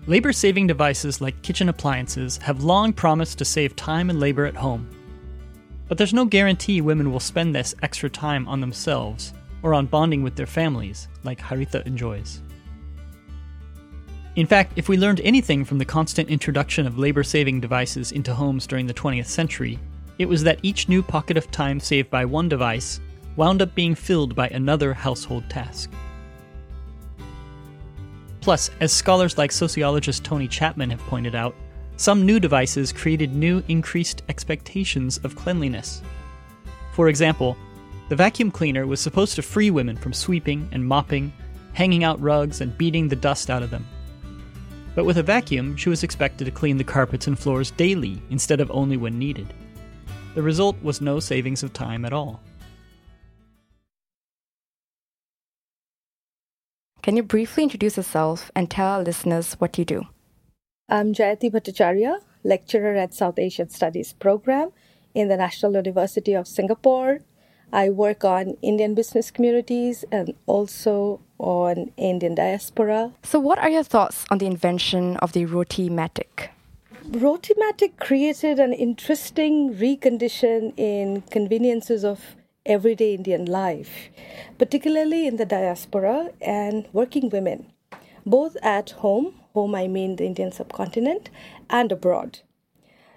Labor 0.06 0.32
saving 0.32 0.66
devices 0.66 1.20
like 1.20 1.42
kitchen 1.42 1.68
appliances 1.68 2.36
have 2.38 2.64
long 2.64 2.92
promised 2.92 3.38
to 3.38 3.44
save 3.44 3.74
time 3.74 4.10
and 4.10 4.20
labor 4.20 4.44
at 4.44 4.56
home. 4.56 4.88
But 5.88 5.96
there's 5.96 6.12
no 6.12 6.24
guarantee 6.24 6.80
women 6.80 7.10
will 7.10 7.20
spend 7.20 7.54
this 7.54 7.74
extra 7.82 8.10
time 8.10 8.46
on 8.48 8.60
themselves 8.60 9.32
or 9.62 9.72
on 9.72 9.86
bonding 9.86 10.22
with 10.22 10.36
their 10.36 10.46
families, 10.46 11.08
like 11.22 11.40
Haritha 11.40 11.86
enjoys. 11.86 12.42
In 14.36 14.46
fact, 14.46 14.72
if 14.74 14.88
we 14.88 14.96
learned 14.96 15.20
anything 15.22 15.64
from 15.64 15.78
the 15.78 15.84
constant 15.84 16.28
introduction 16.28 16.88
of 16.88 16.98
labor 16.98 17.22
saving 17.22 17.60
devices 17.60 18.10
into 18.10 18.34
homes 18.34 18.66
during 18.66 18.86
the 18.86 18.94
20th 18.94 19.26
century, 19.26 19.78
it 20.18 20.26
was 20.26 20.42
that 20.42 20.58
each 20.62 20.88
new 20.88 21.02
pocket 21.02 21.36
of 21.36 21.50
time 21.52 21.78
saved 21.78 22.10
by 22.10 22.24
one 22.24 22.48
device 22.48 23.00
wound 23.36 23.62
up 23.62 23.72
being 23.76 23.94
filled 23.94 24.34
by 24.34 24.48
another 24.48 24.92
household 24.92 25.48
task. 25.48 25.90
Plus, 28.40 28.70
as 28.80 28.92
scholars 28.92 29.38
like 29.38 29.52
sociologist 29.52 30.24
Tony 30.24 30.48
Chapman 30.48 30.90
have 30.90 31.00
pointed 31.00 31.36
out, 31.36 31.54
some 31.96 32.26
new 32.26 32.40
devices 32.40 32.92
created 32.92 33.34
new 33.34 33.62
increased 33.68 34.22
expectations 34.28 35.18
of 35.18 35.36
cleanliness. 35.36 36.02
For 36.92 37.08
example, 37.08 37.56
the 38.08 38.16
vacuum 38.16 38.50
cleaner 38.50 38.86
was 38.86 39.00
supposed 39.00 39.36
to 39.36 39.42
free 39.42 39.70
women 39.70 39.96
from 39.96 40.12
sweeping 40.12 40.68
and 40.72 40.84
mopping, 40.84 41.32
hanging 41.72 42.02
out 42.02 42.20
rugs, 42.20 42.60
and 42.60 42.76
beating 42.76 43.08
the 43.08 43.16
dust 43.16 43.48
out 43.48 43.62
of 43.62 43.70
them. 43.70 43.86
But 44.94 45.04
with 45.04 45.18
a 45.18 45.22
vacuum, 45.22 45.76
she 45.76 45.88
was 45.88 46.02
expected 46.02 46.44
to 46.44 46.50
clean 46.50 46.76
the 46.76 46.84
carpets 46.84 47.26
and 47.26 47.38
floors 47.38 47.72
daily 47.72 48.22
instead 48.30 48.60
of 48.60 48.70
only 48.70 48.96
when 48.96 49.18
needed. 49.18 49.52
The 50.34 50.42
result 50.42 50.76
was 50.82 51.00
no 51.00 51.20
savings 51.20 51.62
of 51.62 51.72
time 51.72 52.04
at 52.04 52.12
all. 52.12 52.40
Can 57.02 57.16
you 57.16 57.22
briefly 57.22 57.64
introduce 57.64 57.96
yourself 57.96 58.50
and 58.56 58.70
tell 58.70 58.86
our 58.86 59.02
listeners 59.02 59.54
what 59.54 59.76
you 59.76 59.84
do? 59.84 60.06
I'm 60.88 61.12
Jayati 61.12 61.50
Bhattacharya, 61.50 62.20
lecturer 62.44 62.94
at 62.96 63.12
South 63.12 63.38
Asian 63.38 63.68
Studies 63.68 64.12
program 64.12 64.70
in 65.14 65.28
the 65.28 65.36
National 65.36 65.74
University 65.74 66.34
of 66.34 66.48
Singapore. 66.48 67.20
I 67.74 67.90
work 67.90 68.24
on 68.24 68.56
Indian 68.62 68.94
business 68.94 69.30
communities 69.30 70.04
and 70.12 70.34
also 70.46 71.20
on 71.38 71.90
Indian 71.96 72.34
diaspora. 72.36 73.12
So, 73.24 73.40
what 73.40 73.58
are 73.58 73.68
your 73.68 73.82
thoughts 73.82 74.24
on 74.30 74.38
the 74.38 74.46
invention 74.46 75.16
of 75.16 75.32
the 75.32 75.44
Rotimatic? 75.46 76.50
Rotimatic 77.10 77.98
created 77.98 78.60
an 78.60 78.72
interesting 78.72 79.74
recondition 79.74 80.72
in 80.76 81.22
conveniences 81.32 82.04
of 82.04 82.36
everyday 82.64 83.14
Indian 83.14 83.44
life, 83.44 84.08
particularly 84.56 85.26
in 85.26 85.36
the 85.36 85.44
diaspora 85.44 86.30
and 86.40 86.86
working 86.92 87.28
women, 87.28 87.66
both 88.24 88.56
at 88.62 88.90
home 88.90 89.34
home 89.54 89.74
I 89.74 89.86
mean 89.86 90.16
the 90.16 90.26
Indian 90.26 90.52
subcontinent, 90.52 91.30
and 91.70 91.90
abroad. 91.92 92.40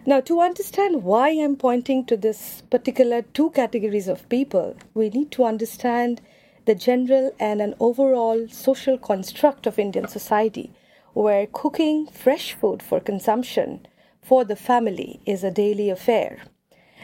Now, 0.07 0.21
to 0.21 0.39
understand 0.39 1.03
why 1.03 1.31
I'm 1.31 1.57
pointing 1.57 2.05
to 2.05 2.15
this 2.15 2.63
particular 2.69 3.23
two 3.23 3.49
categories 3.49 4.07
of 4.07 4.29
people, 4.29 4.77
we 4.93 5.09
need 5.09 5.31
to 5.31 5.43
understand 5.43 6.21
the 6.63 6.75
general 6.75 7.35
and 7.41 7.61
an 7.61 7.75
overall 7.81 8.47
social 8.47 8.97
construct 8.97 9.67
of 9.67 9.77
Indian 9.77 10.07
society, 10.07 10.71
where 11.11 11.45
cooking 11.45 12.07
fresh 12.07 12.53
food 12.53 12.81
for 12.81 13.01
consumption 13.01 13.85
for 14.21 14.45
the 14.45 14.55
family 14.55 15.19
is 15.25 15.43
a 15.43 15.51
daily 15.51 15.89
affair. 15.89 16.43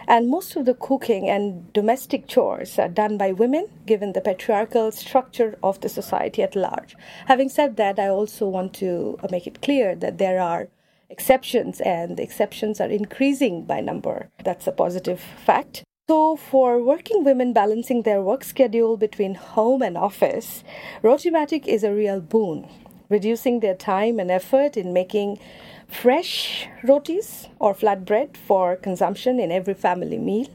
And 0.08 0.30
most 0.30 0.56
of 0.56 0.64
the 0.64 0.74
cooking 0.74 1.30
and 1.30 1.74
domestic 1.74 2.26
chores 2.26 2.80
are 2.80 2.88
done 2.88 3.18
by 3.18 3.34
women, 3.34 3.68
given 3.86 4.14
the 4.14 4.22
patriarchal 4.22 4.94
structure 4.94 5.60
of 5.62 5.82
the 5.82 5.90
society 5.90 6.42
at 6.42 6.56
large. 6.56 6.96
Having 7.26 7.50
said 7.50 7.76
that, 7.76 8.00
I 8.00 8.08
also 8.08 8.48
want 8.48 8.74
to 8.76 9.20
make 9.30 9.46
it 9.46 9.62
clear 9.62 9.94
that 9.94 10.20
there 10.20 10.40
are 10.40 10.70
exceptions, 11.16 11.80
and 11.82 12.18
the 12.18 12.24
exceptions 12.24 12.82
are 12.82 12.90
increasing 13.02 13.56
by 13.72 13.80
number. 13.82 14.18
That's 14.44 14.68
a 14.68 14.72
positive 14.84 15.22
fact. 15.50 15.84
So, 16.10 16.36
for 16.36 16.84
working 16.84 17.24
women 17.24 17.54
balancing 17.54 18.02
their 18.02 18.22
work 18.22 18.44
schedule 18.44 18.98
between 18.98 19.36
home 19.36 19.82
and 19.82 19.96
office, 19.98 20.64
Rotimatic 21.02 21.68
is 21.68 21.84
a 21.84 21.94
real 21.94 22.20
boon, 22.20 22.68
reducing 23.10 23.60
their 23.60 23.76
time 23.76 24.20
and 24.20 24.30
effort 24.32 24.76
in 24.76 24.92
making 24.92 25.40
fresh 25.88 26.68
rotis 26.84 27.48
or 27.60 27.74
flatbread 27.74 28.36
for 28.36 28.76
consumption 28.76 29.40
in 29.40 29.52
every 29.52 29.76
family 29.76 30.18
meal. 30.18 30.50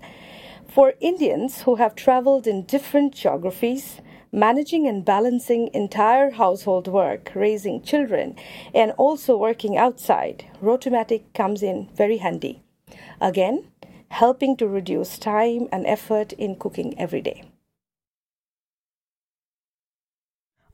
For 0.66 0.94
Indians 1.00 1.62
who 1.62 1.76
have 1.76 1.94
traveled 1.94 2.46
in 2.46 2.66
different 2.74 3.14
geographies, 3.14 4.00
managing 4.32 4.86
and 4.86 5.04
balancing 5.04 5.70
entire 5.74 6.30
household 6.30 6.88
work, 6.88 7.32
raising 7.34 7.82
children, 7.82 8.36
and 8.74 8.92
also 8.92 9.36
working 9.36 9.76
outside, 9.76 10.44
Rotimatic 10.60 11.32
comes 11.34 11.62
in 11.62 11.88
very 11.94 12.18
handy. 12.18 12.62
Again, 13.20 13.70
helping 14.10 14.56
to 14.56 14.66
reduce 14.66 15.18
time 15.18 15.68
and 15.72 15.86
effort 15.86 16.32
in 16.34 16.56
cooking 16.56 16.98
every 16.98 17.20
day. 17.20 17.44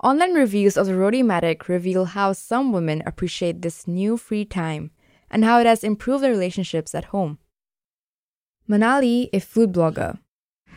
Online 0.02 0.34
reviews 0.34 0.76
of 0.76 0.86
the 0.86 0.94
Rotimatic 0.94 1.66
reveal 1.66 2.04
how 2.04 2.32
some 2.32 2.72
women 2.72 3.02
appreciate 3.06 3.62
this 3.62 3.88
new 3.88 4.16
free 4.16 4.44
time 4.44 4.90
and 5.30 5.44
how 5.44 5.58
it 5.58 5.66
has 5.66 5.82
improved 5.82 6.22
their 6.22 6.30
relationships 6.30 6.94
at 6.94 7.06
home. 7.06 7.38
Manali, 8.68 9.30
a 9.32 9.40
food 9.40 9.72
blogger. 9.72 10.18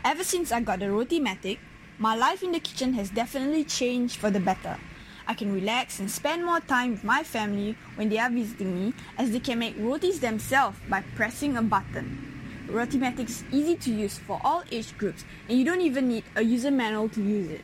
Ever 0.04 0.24
since 0.24 0.50
I 0.50 0.60
got 0.60 0.78
the 0.78 0.90
Rotimatic, 0.90 1.58
my 1.98 2.14
life 2.14 2.44
in 2.44 2.52
the 2.52 2.60
kitchen 2.60 2.94
has 2.94 3.10
definitely 3.10 3.64
changed 3.64 4.16
for 4.16 4.30
the 4.30 4.38
better. 4.38 4.78
I 5.26 5.34
can 5.34 5.52
relax 5.52 5.98
and 5.98 6.08
spend 6.08 6.44
more 6.44 6.60
time 6.60 6.92
with 6.92 7.02
my 7.02 7.24
family 7.24 7.76
when 7.96 8.08
they 8.08 8.18
are 8.18 8.30
visiting 8.30 8.74
me 8.74 8.94
as 9.18 9.32
they 9.32 9.40
can 9.40 9.58
make 9.58 9.74
rotis 9.76 10.20
themselves 10.20 10.78
by 10.88 11.02
pressing 11.16 11.56
a 11.56 11.62
button. 11.62 12.66
Rotimatic 12.68 13.28
is 13.28 13.44
easy 13.50 13.74
to 13.76 13.90
use 13.90 14.16
for 14.16 14.40
all 14.44 14.62
age 14.70 14.96
groups 14.96 15.24
and 15.48 15.58
you 15.58 15.64
don't 15.64 15.80
even 15.80 16.08
need 16.08 16.24
a 16.36 16.42
user 16.42 16.70
manual 16.70 17.08
to 17.08 17.22
use 17.22 17.50
it. 17.50 17.62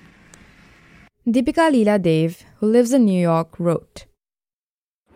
Deepika 1.26 1.70
Leela 1.70 2.02
Dave, 2.02 2.42
who 2.58 2.66
lives 2.66 2.92
in 2.92 3.04
New 3.04 3.20
York, 3.20 3.58
wrote 3.60 4.06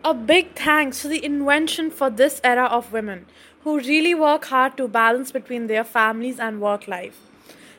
A 0.05 0.15
big 0.15 0.55
thanks 0.55 1.03
to 1.03 1.09
the 1.09 1.23
invention 1.25 1.91
for 1.91 2.09
this 2.09 2.41
era 2.45 2.67
of 2.67 2.93
women 2.93 3.27
who 3.63 3.79
really 3.79 4.15
work 4.15 4.47
hard 4.47 4.77
to 4.77 4.87
balance 4.87 5.33
between 5.33 5.67
their 5.67 5.85
families 5.85 6.39
and 6.39 6.61
work 6.61 6.87
life. 6.87 7.28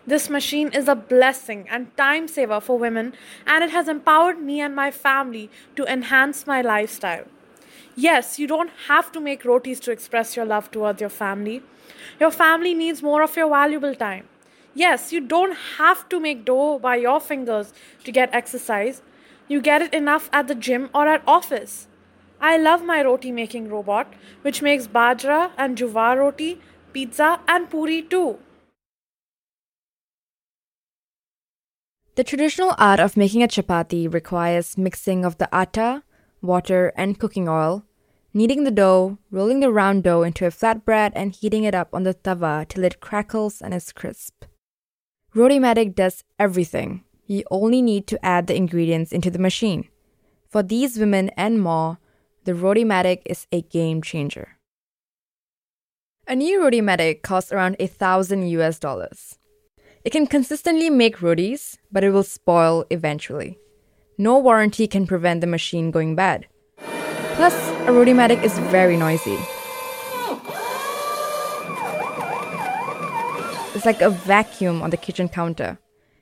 This 0.10 0.28
machine 0.28 0.70
is 0.74 0.88
a 0.88 0.96
blessing 0.96 1.68
and 1.70 1.96
time 1.96 2.28
saver 2.28 2.60
for 2.60 2.80
women, 2.80 3.13
and 3.46 3.63
it 3.63 3.70
has 3.70 3.88
empowered 3.88 4.39
me 4.42 4.60
and 4.60 4.75
my 4.75 4.89
family 4.89 5.51
to 5.75 5.86
enhance 5.86 6.48
my 6.48 6.63
lifestyle. 6.63 7.25
Yes, 7.96 8.39
you 8.39 8.48
don't 8.48 8.72
have 8.88 9.12
to 9.12 9.20
make 9.20 9.46
rotis 9.46 9.80
to 9.82 9.92
express 9.92 10.36
your 10.36 10.48
love 10.48 10.72
towards 10.72 11.00
your 11.00 11.12
family. 11.12 11.62
Your 12.20 12.32
family 12.32 12.74
needs 12.74 13.04
more 13.04 13.22
of 13.22 13.38
your 13.38 13.50
valuable 13.50 13.94
time. 13.94 14.28
Yes, 14.74 15.13
you 15.13 15.22
don't 15.22 15.56
have 15.78 16.10
to 16.10 16.20
make 16.20 16.44
dough 16.44 16.80
by 16.80 16.96
your 16.96 17.20
fingers 17.20 17.72
to 18.04 18.12
get 18.12 18.34
exercise. 18.34 19.04
You 19.48 19.62
get 19.62 19.84
it 19.84 19.94
enough 19.94 20.28
at 20.34 20.48
the 20.48 20.56
gym 20.56 20.89
or 20.92 21.08
at 21.08 21.22
office. 21.28 21.88
I 22.42 22.58
love 22.58 22.84
my 22.84 23.04
roti 23.04 23.32
making 23.32 23.70
robot, 23.70 24.12
which 24.42 24.63
makes 24.63 24.88
bajra 24.88 25.51
and 25.56 25.78
jowar 25.78 26.18
roti, 26.18 26.60
pizza, 26.94 27.42
and 27.48 27.70
puri 27.70 28.01
too. 28.01 28.39
The 32.16 32.24
traditional 32.24 32.75
art 32.78 33.00
of 33.00 33.16
making 33.16 33.44
a 33.44 33.48
chapati 33.48 34.12
requires 34.12 34.78
mixing 34.78 35.24
of 35.24 35.38
the 35.38 35.54
atta, 35.56 36.04
water, 36.42 36.92
and 36.98 37.20
cooking 37.20 37.48
oil, 37.48 37.86
kneading 38.34 38.63
the 38.63 38.72
dough, 38.72 39.18
rolling 39.32 39.60
the 39.60 39.72
round 39.72 40.04
dough 40.04 40.24
into 40.24 40.46
a 40.46 40.50
flatbread, 40.50 41.12
and 41.16 41.34
heating 41.34 41.63
it 41.63 41.74
up 41.74 41.89
on 41.94 42.04
the 42.04 42.13
tawa 42.13 42.68
till 42.68 42.84
it 42.84 43.00
crackles 43.00 43.62
and 43.62 43.74
is 43.74 43.92
crisp. 43.92 44.46
Rotimatic 45.34 45.96
does 45.96 46.24
everything. 46.38 47.04
You 47.25 47.44
only 47.51 47.82
need 47.82 48.08
to 48.08 48.25
add 48.25 48.48
the 48.48 48.56
ingredients 48.56 49.12
into 49.12 49.30
the 49.30 49.39
machine. 49.39 49.88
For 50.50 50.63
these 50.63 50.98
women 50.98 51.30
and 51.38 51.62
more, 51.62 52.00
the 52.44 52.54
Rotimatic 52.54 53.22
is 53.25 53.46
a 53.51 53.62
game 53.62 54.01
changer. 54.01 54.58
A 56.28 56.36
new 56.36 56.62
Rotimatic 56.62 57.22
costs 57.22 57.51
around 57.51 57.75
a 57.80 57.88
thousand 57.88 58.48
US 58.50 58.80
dollars. 58.80 59.38
It 60.10 60.13
can 60.13 60.25
consistently 60.25 60.89
make 60.89 61.22
rotis, 61.22 61.78
but 61.92 62.04
it 62.04 62.10
will 62.10 62.24
spoil 62.24 62.84
eventually. 62.89 63.60
No 64.18 64.39
warranty 64.39 64.88
can 64.88 65.06
prevent 65.06 65.39
the 65.39 65.46
machine 65.46 65.92
going 65.92 66.16
bad. 66.16 66.48
Plus, 67.36 67.54
a 67.88 67.92
Rotimatic 67.92 68.42
is 68.42 68.58
very 68.58 68.98
noisy. 68.98 69.38
It's 73.75 73.86
like 73.86 74.01
a 74.01 74.10
vacuum 74.10 74.82
on 74.82 74.89
the 74.89 74.98
kitchen 74.98 75.30
counter. 75.30 75.78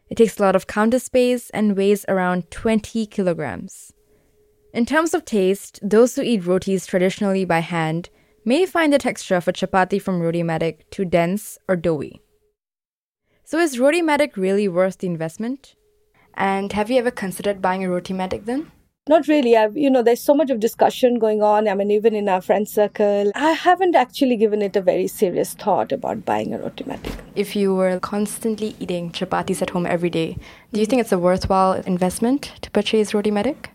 It 0.09 0.15
takes 0.15 0.37
a 0.37 0.41
lot 0.41 0.57
of 0.57 0.67
counter 0.67 0.99
space 0.99 1.49
and 1.51 1.77
weighs 1.77 2.03
around 2.09 2.51
20 2.51 3.05
kilograms. 3.05 3.93
In 4.73 4.85
terms 4.85 5.13
of 5.13 5.23
taste, 5.23 5.79
those 5.81 6.13
who 6.17 6.23
eat 6.23 6.45
rotis 6.45 6.85
traditionally 6.87 7.45
by 7.45 7.59
hand 7.59 8.09
may 8.43 8.65
find 8.65 8.91
the 8.91 8.97
texture 8.97 9.37
of 9.37 9.47
a 9.47 9.53
chapati 9.53 10.01
from 10.01 10.19
Rotimatic 10.19 10.89
too 10.89 11.05
dense 11.05 11.57
or 11.69 11.77
doughy. 11.77 12.21
So 13.49 13.59
is 13.59 13.79
Rotimatic 13.79 14.35
really 14.35 14.67
worth 14.67 14.97
the 14.97 15.07
investment? 15.07 15.73
And 16.33 16.73
have 16.73 16.91
you 16.91 16.97
ever 16.97 17.11
considered 17.11 17.61
buying 17.61 17.81
a 17.81 17.87
Rotimatic 17.87 18.43
then? 18.43 18.69
Not 19.07 19.29
really. 19.29 19.55
I've, 19.55 19.77
you 19.77 19.89
know, 19.89 20.03
there's 20.03 20.21
so 20.21 20.33
much 20.33 20.49
of 20.49 20.59
discussion 20.59 21.17
going 21.17 21.41
on. 21.41 21.69
I 21.69 21.73
mean, 21.73 21.89
even 21.89 22.13
in 22.13 22.27
our 22.27 22.41
friend 22.41 22.67
circle, 22.67 23.31
I 23.35 23.51
haven't 23.53 23.95
actually 23.95 24.35
given 24.35 24.61
it 24.61 24.75
a 24.75 24.81
very 24.81 25.07
serious 25.07 25.53
thought 25.53 25.93
about 25.93 26.25
buying 26.25 26.53
a 26.53 26.57
Rotimatic. 26.57 27.13
If 27.35 27.55
you 27.55 27.73
were 27.73 28.01
constantly 28.01 28.75
eating 28.81 29.13
chapatis 29.13 29.61
at 29.61 29.69
home 29.69 29.85
every 29.85 30.09
day, 30.09 30.37
do 30.73 30.81
you 30.81 30.85
think 30.85 30.99
it's 30.99 31.13
a 31.13 31.17
worthwhile 31.17 31.81
investment 31.85 32.51
to 32.63 32.69
purchase 32.71 33.13
Rotimatic? 33.13 33.69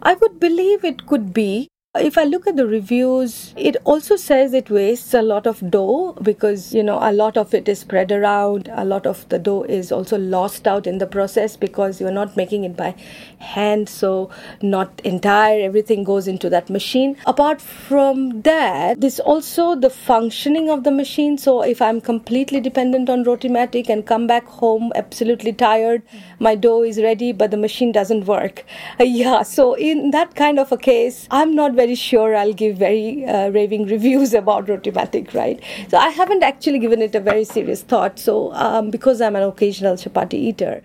I 0.00 0.14
would 0.14 0.38
believe 0.38 0.84
it 0.84 1.08
could 1.08 1.34
be. 1.34 1.66
If 1.96 2.18
I 2.18 2.24
look 2.24 2.48
at 2.48 2.56
the 2.56 2.66
reviews, 2.66 3.54
it 3.56 3.76
also 3.84 4.16
says 4.16 4.52
it 4.52 4.68
wastes 4.68 5.14
a 5.14 5.22
lot 5.22 5.46
of 5.46 5.70
dough 5.70 6.16
because, 6.20 6.74
you 6.74 6.82
know, 6.82 6.98
a 7.00 7.12
lot 7.12 7.36
of 7.36 7.54
it 7.54 7.68
is 7.68 7.78
spread 7.78 8.10
around. 8.10 8.68
A 8.72 8.84
lot 8.84 9.06
of 9.06 9.28
the 9.28 9.38
dough 9.38 9.62
is 9.62 9.92
also 9.92 10.18
lost 10.18 10.66
out 10.66 10.88
in 10.88 10.98
the 10.98 11.06
process 11.06 11.56
because 11.56 12.00
you're 12.00 12.10
not 12.10 12.36
making 12.36 12.64
it 12.64 12.76
by 12.76 12.96
hand. 13.38 13.88
So, 13.88 14.28
not 14.60 15.00
entire, 15.04 15.60
everything 15.60 16.02
goes 16.02 16.26
into 16.26 16.50
that 16.50 16.68
machine. 16.68 17.16
Apart 17.26 17.60
from 17.60 18.42
that, 18.42 19.00
this 19.00 19.20
also 19.20 19.76
the 19.76 19.88
functioning 19.88 20.70
of 20.70 20.82
the 20.82 20.90
machine. 20.90 21.38
So, 21.38 21.62
if 21.62 21.80
I'm 21.80 22.00
completely 22.00 22.58
dependent 22.60 23.08
on 23.08 23.22
Rotimatic 23.22 23.88
and 23.88 24.04
come 24.04 24.26
back 24.26 24.46
home 24.46 24.90
absolutely 24.96 25.52
tired, 25.52 26.02
my 26.40 26.56
dough 26.56 26.82
is 26.82 27.00
ready, 27.00 27.30
but 27.30 27.52
the 27.52 27.56
machine 27.56 27.92
doesn't 27.92 28.26
work. 28.26 28.64
Uh, 28.98 29.04
yeah, 29.22 29.42
so 29.42 29.74
in 29.74 30.10
that 30.10 30.34
kind 30.34 30.58
of 30.58 30.72
a 30.72 30.76
case, 30.76 31.28
I'm 31.30 31.54
not 31.54 31.72
very 31.72 31.83
sure 31.92 32.34
I'll 32.34 32.54
give 32.54 32.78
very 32.78 33.26
uh, 33.26 33.50
raving 33.50 33.86
reviews 33.86 34.32
about 34.32 34.66
Rotimatic, 34.66 35.34
right? 35.34 35.62
So 35.88 35.98
I 35.98 36.08
haven't 36.08 36.42
actually 36.42 36.78
given 36.78 37.02
it 37.02 37.14
a 37.14 37.20
very 37.20 37.44
serious 37.44 37.82
thought. 37.82 38.18
So 38.18 38.52
um, 38.54 38.90
because 38.90 39.20
I'm 39.20 39.36
an 39.36 39.42
occasional 39.42 39.96
chapati 39.96 40.34
eater. 40.34 40.82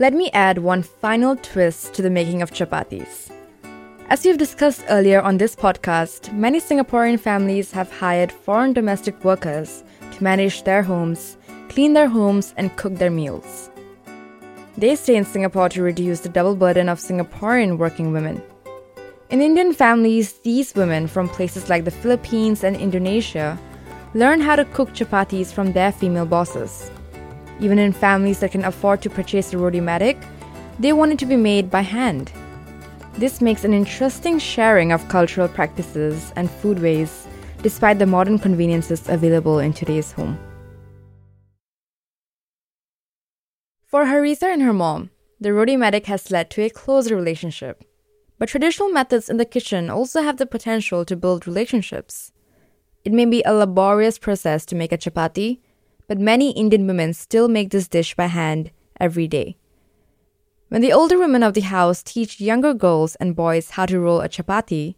Let 0.00 0.12
me 0.12 0.30
add 0.32 0.58
one 0.58 0.82
final 0.82 1.36
twist 1.36 1.94
to 1.94 2.02
the 2.02 2.10
making 2.10 2.42
of 2.42 2.50
chapatis. 2.50 3.30
As 4.08 4.24
we've 4.24 4.38
discussed 4.38 4.82
earlier 4.88 5.20
on 5.20 5.38
this 5.38 5.54
podcast, 5.54 6.32
many 6.32 6.58
Singaporean 6.58 7.20
families 7.20 7.70
have 7.70 7.92
hired 7.92 8.32
foreign 8.32 8.72
domestic 8.72 9.22
workers 9.24 9.84
to 10.10 10.24
manage 10.24 10.64
their 10.64 10.82
homes, 10.82 11.36
clean 11.68 11.92
their 11.92 12.08
homes, 12.08 12.52
and 12.56 12.74
cook 12.74 12.96
their 12.96 13.10
meals. 13.10 13.70
They 14.76 14.96
stay 14.96 15.16
in 15.16 15.24
Singapore 15.24 15.68
to 15.68 15.82
reduce 15.82 16.20
the 16.20 16.28
double 16.28 16.56
burden 16.56 16.88
of 16.88 16.98
Singaporean 16.98 17.76
working 17.76 18.12
women. 18.12 18.42
In 19.30 19.40
Indian 19.40 19.72
families, 19.72 20.32
these 20.42 20.74
women 20.74 21.06
from 21.06 21.28
places 21.28 21.68
like 21.68 21.84
the 21.84 21.92
Philippines 21.92 22.64
and 22.64 22.74
Indonesia 22.74 23.56
learn 24.12 24.40
how 24.40 24.56
to 24.56 24.64
cook 24.64 24.88
chapatis 24.92 25.52
from 25.52 25.72
their 25.72 25.92
female 25.92 26.26
bosses. 26.26 26.90
Even 27.60 27.78
in 27.78 27.92
families 27.92 28.40
that 28.40 28.50
can 28.50 28.64
afford 28.64 29.02
to 29.02 29.08
purchase 29.08 29.52
a 29.52 29.56
Rotimatic, 29.56 30.18
they 30.80 30.92
want 30.92 31.12
it 31.12 31.18
to 31.20 31.26
be 31.26 31.36
made 31.36 31.70
by 31.70 31.82
hand. 31.82 32.32
This 33.18 33.40
makes 33.40 33.62
an 33.62 33.72
interesting 33.72 34.40
sharing 34.40 34.90
of 34.90 35.08
cultural 35.08 35.46
practices 35.46 36.32
and 36.34 36.48
foodways 36.48 37.28
despite 37.62 38.00
the 38.00 38.06
modern 38.06 38.36
conveniences 38.36 39.08
available 39.08 39.60
in 39.60 39.72
today's 39.72 40.10
home. 40.10 40.36
For 43.86 44.06
Haritha 44.06 44.52
and 44.52 44.62
her 44.62 44.72
mom, 44.72 45.10
the 45.38 45.52
Rotimatic 45.52 46.06
has 46.06 46.32
led 46.32 46.50
to 46.50 46.62
a 46.62 46.70
closer 46.70 47.14
relationship. 47.14 47.84
But 48.40 48.48
traditional 48.48 48.88
methods 48.88 49.28
in 49.28 49.36
the 49.36 49.44
kitchen 49.44 49.90
also 49.90 50.22
have 50.22 50.38
the 50.38 50.46
potential 50.46 51.04
to 51.04 51.14
build 51.14 51.46
relationships. 51.46 52.32
It 53.04 53.12
may 53.12 53.26
be 53.26 53.42
a 53.42 53.52
laborious 53.52 54.18
process 54.18 54.64
to 54.66 54.74
make 54.74 54.92
a 54.92 54.98
chapati, 54.98 55.60
but 56.08 56.18
many 56.18 56.52
Indian 56.52 56.86
women 56.86 57.12
still 57.12 57.48
make 57.48 57.68
this 57.68 57.86
dish 57.86 58.14
by 58.14 58.26
hand 58.28 58.70
every 58.98 59.28
day. 59.28 59.58
When 60.70 60.80
the 60.80 60.92
older 60.92 61.18
women 61.18 61.42
of 61.42 61.52
the 61.52 61.60
house 61.60 62.02
teach 62.02 62.40
younger 62.40 62.72
girls 62.72 63.14
and 63.16 63.36
boys 63.36 63.70
how 63.72 63.84
to 63.84 64.00
roll 64.00 64.22
a 64.22 64.28
chapati, 64.28 64.94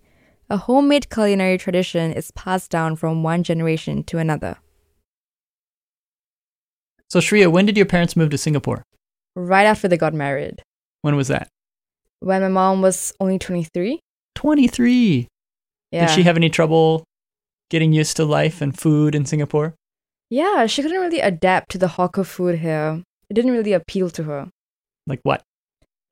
a 0.48 0.56
homemade 0.56 1.10
culinary 1.10 1.58
tradition 1.58 2.12
is 2.12 2.30
passed 2.30 2.70
down 2.70 2.94
from 2.94 3.24
one 3.24 3.42
generation 3.42 4.04
to 4.04 4.18
another. 4.18 4.58
So, 7.08 7.18
Shreya, 7.18 7.50
when 7.50 7.66
did 7.66 7.76
your 7.76 7.86
parents 7.86 8.14
move 8.14 8.30
to 8.30 8.38
Singapore? 8.38 8.84
Right 9.34 9.64
after 9.64 9.88
they 9.88 9.96
got 9.96 10.14
married. 10.14 10.62
When 11.00 11.16
was 11.16 11.26
that? 11.26 11.48
When 12.22 12.40
my 12.40 12.48
mom 12.48 12.82
was 12.82 13.12
only 13.18 13.38
23. 13.38 13.98
23. 14.36 15.26
Yeah. 15.90 16.06
Did 16.06 16.14
she 16.14 16.22
have 16.22 16.36
any 16.36 16.48
trouble 16.48 17.02
getting 17.68 17.92
used 17.92 18.16
to 18.16 18.24
life 18.24 18.62
and 18.62 18.78
food 18.78 19.16
in 19.16 19.26
Singapore? 19.26 19.74
Yeah, 20.30 20.66
she 20.66 20.82
couldn't 20.82 21.00
really 21.00 21.20
adapt 21.20 21.72
to 21.72 21.78
the 21.78 21.88
hawker 21.88 22.22
food 22.22 22.60
here. 22.60 23.02
It 23.28 23.34
didn't 23.34 23.50
really 23.50 23.72
appeal 23.72 24.08
to 24.10 24.22
her. 24.22 24.50
Like 25.06 25.18
what? 25.24 25.42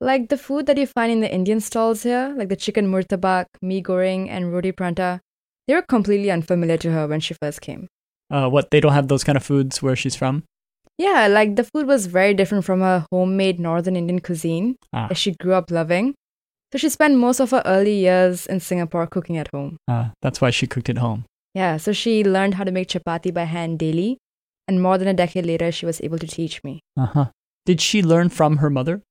Like 0.01 0.27
the 0.27 0.37
food 0.37 0.65
that 0.65 0.77
you 0.77 0.85
find 0.85 1.11
in 1.13 1.21
the 1.21 1.33
Indian 1.33 1.61
stalls 1.61 2.03
here, 2.03 2.33
like 2.35 2.49
the 2.49 2.57
chicken 2.57 2.91
murtabak, 2.91 3.45
mee 3.61 3.81
goreng, 3.81 4.27
and 4.27 4.51
roti 4.51 4.73
prata, 4.73 5.21
they 5.67 5.75
were 5.75 5.81
completely 5.81 6.29
unfamiliar 6.29 6.77
to 6.77 6.91
her 6.91 7.07
when 7.07 7.21
she 7.21 7.35
first 7.35 7.61
came. 7.61 7.87
Uh, 8.29 8.49
what, 8.49 8.69
they 8.71 8.81
don't 8.81 8.93
have 8.93 9.07
those 9.07 9.23
kind 9.23 9.37
of 9.37 9.43
foods 9.43 9.81
where 9.81 9.95
she's 9.95 10.15
from? 10.15 10.43
Yeah, 11.01 11.27
like 11.27 11.55
the 11.59 11.63
food 11.63 11.87
was 11.87 12.05
very 12.15 12.33
different 12.39 12.63
from 12.65 12.81
her 12.87 13.05
homemade 13.11 13.59
northern 13.59 13.95
Indian 13.99 14.19
cuisine 14.27 14.75
Ah. 14.93 15.07
that 15.09 15.17
she 15.17 15.31
grew 15.43 15.53
up 15.59 15.71
loving. 15.77 16.13
So 16.71 16.77
she 16.77 16.89
spent 16.95 17.17
most 17.21 17.39
of 17.45 17.51
her 17.51 17.61
early 17.65 17.95
years 18.01 18.45
in 18.55 18.59
Singapore 18.65 19.07
cooking 19.07 19.37
at 19.43 19.49
home. 19.53 19.77
Uh, 19.87 20.09
that's 20.21 20.39
why 20.41 20.51
she 20.57 20.67
cooked 20.67 20.89
at 20.93 20.99
home. 20.99 21.25
Yeah, 21.61 21.77
so 21.77 21.91
she 22.01 22.23
learned 22.23 22.53
how 22.59 22.63
to 22.69 22.71
make 22.71 22.87
chapati 22.95 23.33
by 23.39 23.43
hand 23.53 23.79
daily, 23.79 24.09
and 24.67 24.81
more 24.81 24.97
than 24.97 25.07
a 25.13 25.13
decade 25.21 25.45
later, 25.45 25.71
she 25.71 25.85
was 25.85 25.99
able 26.09 26.19
to 26.19 26.27
teach 26.27 26.63
me. 26.63 26.79
Uh 27.05 27.07
huh. 27.15 27.25
Did 27.65 27.81
she 27.81 28.01
learn 28.13 28.29
from 28.29 28.57
her 28.57 28.69
mother? 28.69 29.01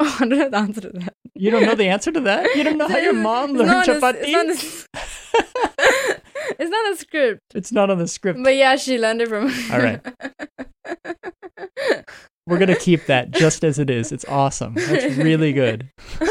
Oh, 0.00 0.16
I 0.20 0.26
don't 0.26 0.38
know 0.38 0.48
the 0.50 0.56
answer 0.66 0.80
to 0.82 0.90
that. 0.98 1.14
You 1.46 1.50
don't 1.54 1.64
know 1.70 1.74
the 1.84 1.88
answer 1.96 2.12
to 2.18 2.20
that? 2.28 2.54
You 2.56 2.64
don't 2.64 2.78
know 2.82 2.88
how 2.96 2.98
your 2.98 3.14
mom 3.14 3.52
learned 3.62 3.86
chapati? 3.88 4.16
It's 4.26 4.32
not, 4.32 4.40
on 4.40 4.48
the, 4.48 4.58
it's 6.58 6.70
not 6.70 6.92
a 6.92 6.96
script. 6.96 7.40
It's 7.54 7.72
not 7.72 7.90
on 7.90 7.98
the 7.98 8.08
script. 8.08 8.40
But 8.42 8.56
yeah, 8.56 8.76
she 8.76 8.98
learned 8.98 9.22
it 9.22 9.28
from. 9.28 9.44
All 9.72 9.80
right. 9.80 10.00
We're 12.46 12.58
going 12.58 12.68
to 12.68 12.78
keep 12.78 13.06
that 13.06 13.30
just 13.30 13.64
as 13.64 13.78
it 13.78 13.88
is. 13.88 14.12
It's 14.12 14.24
awesome. 14.26 14.74
That's 14.74 15.16
really 15.16 15.52
good. 15.52 15.88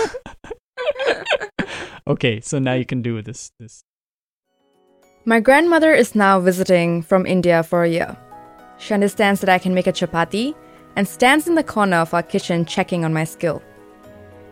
okay, 2.08 2.39
so 2.39 2.60
now 2.60 2.73
you 2.73 2.86
can 2.86 3.02
do 3.02 3.21
this 3.21 3.52
this 3.60 3.84
My 5.26 5.39
grandmother 5.39 5.93
is 5.93 6.13
now 6.13 6.39
visiting 6.39 7.02
from 7.02 7.26
India 7.26 7.63
for 7.63 7.84
a 7.84 7.89
year. 7.89 8.15
She 8.78 8.93
understands 8.93 9.41
that 9.41 9.49
I 9.49 9.58
can 9.58 9.73
make 9.73 9.88
a 9.88 9.93
chapati 9.93 10.54
and 10.95 11.08
stands 11.08 11.47
in 11.47 11.56
the 11.56 11.63
corner 11.63 11.97
of 11.97 12.13
our 12.13 12.21
kitchen 12.21 12.65
checking 12.65 13.04
on 13.04 13.13
my 13.13 13.23
skill. 13.23 13.63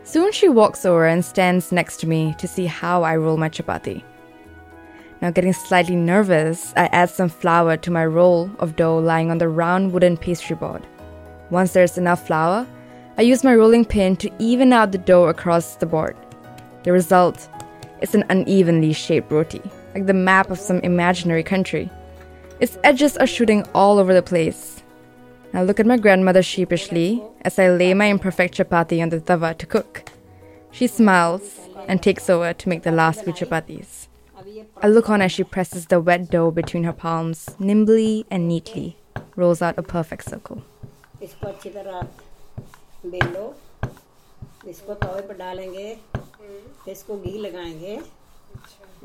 Soon 0.04 0.32
she 0.32 0.48
walks 0.48 0.84
over 0.84 1.06
and 1.06 1.24
stands 1.24 1.70
next 1.70 1.98
to 1.98 2.08
me 2.08 2.34
to 2.38 2.48
see 2.48 2.66
how 2.66 3.04
I 3.04 3.16
roll 3.16 3.36
my 3.36 3.48
chapati. 3.48 4.02
Now, 5.22 5.30
getting 5.30 5.52
slightly 5.52 5.94
nervous, 5.94 6.74
I 6.76 6.86
add 6.86 7.08
some 7.08 7.28
flour 7.28 7.76
to 7.76 7.92
my 7.92 8.04
roll 8.04 8.50
of 8.58 8.74
dough 8.74 8.98
lying 8.98 9.30
on 9.30 9.38
the 9.38 9.48
round 9.48 9.92
wooden 9.92 10.16
pastry 10.16 10.56
board. 10.56 10.84
Once 11.48 11.72
there's 11.74 11.96
enough 11.96 12.26
flour, 12.26 12.66
I 13.16 13.22
use 13.22 13.44
my 13.44 13.54
rolling 13.54 13.84
pin 13.84 14.16
to 14.16 14.30
even 14.40 14.72
out 14.72 14.90
the 14.90 14.98
dough 14.98 15.28
across 15.28 15.76
the 15.76 15.86
board. 15.86 16.16
The 16.82 16.90
result 16.90 17.48
is 18.00 18.16
an 18.16 18.24
unevenly 18.30 18.92
shaped 18.92 19.30
roti, 19.30 19.62
like 19.94 20.06
the 20.06 20.12
map 20.12 20.50
of 20.50 20.58
some 20.58 20.80
imaginary 20.80 21.44
country. 21.44 21.88
Its 22.58 22.76
edges 22.82 23.16
are 23.16 23.26
shooting 23.26 23.64
all 23.76 24.00
over 24.00 24.12
the 24.12 24.22
place. 24.24 24.82
I 25.54 25.62
look 25.62 25.78
at 25.78 25.86
my 25.86 25.98
grandmother 25.98 26.42
sheepishly 26.42 27.22
as 27.42 27.60
I 27.60 27.68
lay 27.68 27.94
my 27.94 28.06
imperfect 28.06 28.56
chapati 28.56 29.00
on 29.00 29.10
the 29.10 29.20
tawa 29.20 29.56
to 29.58 29.66
cook. 29.66 30.02
She 30.72 30.88
smiles 30.88 31.60
and 31.86 32.02
takes 32.02 32.28
over 32.28 32.52
to 32.52 32.68
make 32.68 32.82
the 32.82 32.90
last 32.90 33.22
few 33.22 33.32
chapatis. 33.32 34.01
I 34.81 34.87
look 34.87 35.09
on 35.09 35.21
as 35.21 35.31
she 35.31 35.43
presses 35.43 35.85
the 35.87 35.99
wet 35.99 36.29
dough 36.29 36.51
between 36.51 36.83
her 36.83 36.93
palms, 36.93 37.49
nimbly 37.59 38.25
and 38.31 38.47
neatly, 38.47 38.97
rolls 39.35 39.61
out 39.61 39.77
a 39.77 39.83
perfect 39.83 40.29
circle. 40.29 40.61
इसको 41.23 41.47
अच्छी 41.47 41.69
तरह 41.69 42.01
bell 43.11 43.27
लो 43.33 43.45
इसको 44.69 44.93
तवे 45.03 45.21
पर 45.27 45.37
डालेंगे 45.37 45.87
फिर 46.15 46.91
इसको 46.91 47.17
घी 47.19 47.37
लगाएंगे 47.45 47.95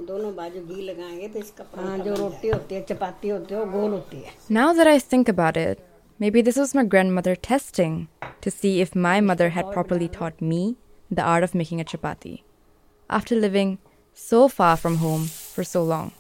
दोनों 0.09 0.35
बाजू 0.37 0.61
घी 0.75 0.83
लगाएंगे 0.89 1.29
फिर 1.29 1.43
इसका 1.43 1.65
हाँ 1.77 1.99
जो 1.99 2.15
रोटी 2.15 2.49
होती 2.49 2.75
है 2.75 2.83
चपाती 2.91 3.29
होती 3.29 3.55
है 3.55 3.61
वो 3.61 3.81
गोल 3.81 3.91
होती 3.93 4.21
है 4.27 4.33
Now 4.59 4.67
that 4.79 4.91
I 4.93 4.99
think 5.13 5.33
about 5.35 5.61
it, 5.63 5.81
maybe 6.21 6.43
this 6.49 6.61
was 6.63 6.75
my 6.81 6.85
grandmother 6.95 7.35
testing 7.49 7.97
to 8.47 8.51
see 8.59 8.75
if 8.87 8.95
my 9.09 9.17
mother 9.31 9.49
had 9.57 9.73
properly 9.79 10.09
taught 10.19 10.45
me 10.53 10.61
the 11.11 11.23
art 11.37 11.49
of 11.49 11.55
making 11.63 11.81
a 11.81 11.89
chapati 11.95 12.35
after 13.11 13.41
living 13.47 13.79
so 14.17 14.43
far 14.49 14.77
from 14.77 14.97
home 14.99 15.27
for 15.57 15.65
so 15.65 15.83
long. 15.83 16.13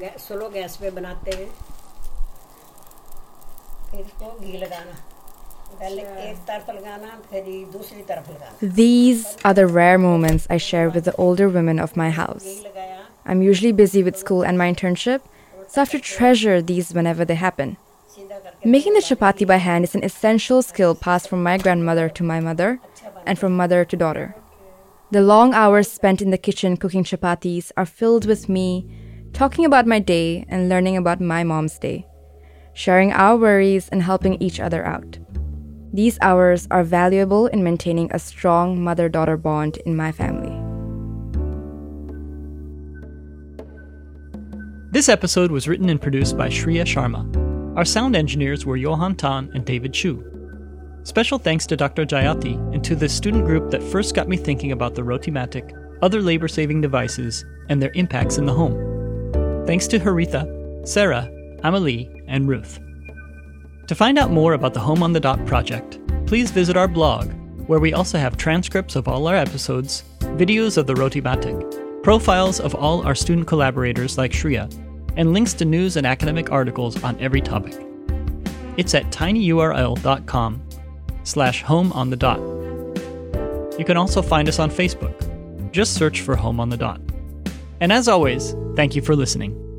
गै- 0.00 0.16
slow 0.26 0.48
gas 0.54 0.76
पे 0.80 0.90
बनाते 0.96 1.36
हैं 1.36 1.48
फिर 3.90 4.00
इसको 4.00 4.30
घी 4.40 4.56
लगाना 4.62 4.96
पहले 5.80 6.02
एक 6.30 6.36
तरफ 6.48 6.70
लगाना 6.74 7.08
फिर 7.30 7.48
ये 7.52 7.64
दूसरी 7.76 8.02
तरफ 8.10 8.28
लगाना 8.30 8.74
These 8.80 9.24
are 9.48 9.54
the 9.60 9.66
rare 9.78 9.98
moments 10.04 10.46
I 10.56 10.58
share 10.66 10.90
with 10.96 11.08
the 11.10 11.14
older 11.26 11.48
women 11.56 11.80
of 11.86 11.96
my 12.02 12.10
house. 12.20 12.46
लगाया 12.66 13.02
I'm 13.32 13.42
usually 13.48 13.72
busy 13.78 14.02
with 14.08 14.18
school 14.24 14.42
and 14.48 14.58
my 14.62 14.66
internship, 14.72 15.22
so 15.68 15.80
I 15.80 15.84
have 15.84 15.94
to 15.94 15.98
treasure 16.08 16.58
these 16.66 16.92
whenever 16.98 17.24
they 17.30 17.36
happen. 17.38 17.72
Making 18.74 18.94
the 18.98 19.00
chapati 19.06 19.46
by 19.52 19.56
hand 19.64 19.88
is 19.88 19.96
an 19.98 20.04
essential 20.08 20.62
skill 20.66 20.94
passed 21.06 21.28
from 21.32 21.42
my 21.46 21.56
grandmother 21.64 22.04
to 22.18 22.26
my 22.28 22.38
mother 22.46 22.68
and 23.25 23.37
from 23.37 23.55
mother 23.55 23.85
to 23.85 23.97
daughter. 23.97 24.35
The 25.11 25.21
long 25.21 25.53
hours 25.53 25.91
spent 25.91 26.21
in 26.21 26.31
the 26.31 26.37
kitchen 26.37 26.77
cooking 26.77 27.03
chapatis 27.03 27.71
are 27.75 27.85
filled 27.85 28.25
with 28.25 28.47
me 28.47 28.87
talking 29.33 29.65
about 29.65 29.87
my 29.87 29.99
day 29.99 30.45
and 30.47 30.69
learning 30.69 30.97
about 30.97 31.19
my 31.19 31.43
mom's 31.43 31.77
day, 31.79 32.07
sharing 32.73 33.11
our 33.11 33.35
worries 33.35 33.89
and 33.89 34.03
helping 34.03 34.41
each 34.41 34.59
other 34.59 34.85
out. 34.85 35.19
These 35.93 36.17
hours 36.21 36.67
are 36.71 36.85
valuable 36.85 37.47
in 37.47 37.63
maintaining 37.63 38.09
a 38.11 38.19
strong 38.19 38.81
mother 38.81 39.09
daughter 39.09 39.35
bond 39.35 39.77
in 39.85 39.95
my 39.97 40.13
family. 40.13 40.55
This 44.91 45.09
episode 45.09 45.51
was 45.51 45.67
written 45.67 45.89
and 45.89 46.01
produced 46.01 46.37
by 46.37 46.47
Shreya 46.47 46.85
Sharma. 46.85 47.27
Our 47.77 47.85
sound 47.85 48.15
engineers 48.15 48.65
were 48.65 48.77
Johan 48.77 49.15
Tan 49.15 49.51
and 49.53 49.65
David 49.65 49.93
Chu. 49.93 50.30
Special 51.03 51.39
thanks 51.39 51.65
to 51.65 51.75
Dr. 51.75 52.05
Jayati 52.05 52.55
and 52.73 52.83
to 52.83 52.95
the 52.95 53.09
student 53.09 53.45
group 53.45 53.71
that 53.71 53.81
first 53.81 54.13
got 54.13 54.27
me 54.27 54.37
thinking 54.37 54.71
about 54.71 54.93
the 54.93 55.03
Rotimatic, 55.03 55.73
other 56.03 56.21
labor 56.21 56.47
saving 56.47 56.79
devices, 56.79 57.43
and 57.69 57.81
their 57.81 57.91
impacts 57.95 58.37
in 58.37 58.45
the 58.45 58.53
home. 58.53 59.65
Thanks 59.65 59.87
to 59.87 59.99
Haritha, 59.99 60.87
Sarah, 60.87 61.27
Amalie, 61.63 62.09
and 62.27 62.47
Ruth. 62.47 62.79
To 63.87 63.95
find 63.95 64.19
out 64.19 64.31
more 64.31 64.53
about 64.53 64.75
the 64.75 64.79
Home 64.79 65.01
on 65.01 65.11
the 65.11 65.19
Dot 65.19 65.43
project, 65.47 65.99
please 66.27 66.51
visit 66.51 66.77
our 66.77 66.87
blog, 66.87 67.31
where 67.67 67.79
we 67.79 67.93
also 67.93 68.19
have 68.19 68.37
transcripts 68.37 68.95
of 68.95 69.07
all 69.07 69.27
our 69.27 69.35
episodes, 69.35 70.03
videos 70.19 70.77
of 70.77 70.85
the 70.85 70.95
Rotimatic, 70.95 72.03
profiles 72.03 72.59
of 72.59 72.75
all 72.75 73.05
our 73.07 73.15
student 73.15 73.47
collaborators 73.47 74.19
like 74.19 74.31
Shreya, 74.31 74.71
and 75.17 75.33
links 75.33 75.53
to 75.55 75.65
news 75.65 75.97
and 75.97 76.05
academic 76.05 76.51
articles 76.51 77.03
on 77.03 77.19
every 77.19 77.41
topic. 77.41 77.75
It's 78.77 78.93
at 78.93 79.05
tinyurl.com 79.11 80.61
slash 81.23 81.63
home 81.63 81.91
on 81.93 82.09
the 82.09 82.17
dot. 82.17 82.39
You 83.79 83.85
can 83.85 83.97
also 83.97 84.21
find 84.21 84.47
us 84.47 84.59
on 84.59 84.69
Facebook. 84.69 85.15
Just 85.71 85.93
search 85.93 86.21
for 86.21 86.35
Home 86.35 86.59
on 86.59 86.69
the 86.69 86.77
Dot. 86.77 87.01
And 87.79 87.91
as 87.91 88.07
always, 88.07 88.53
thank 88.75 88.95
you 88.95 89.01
for 89.01 89.15
listening. 89.15 89.70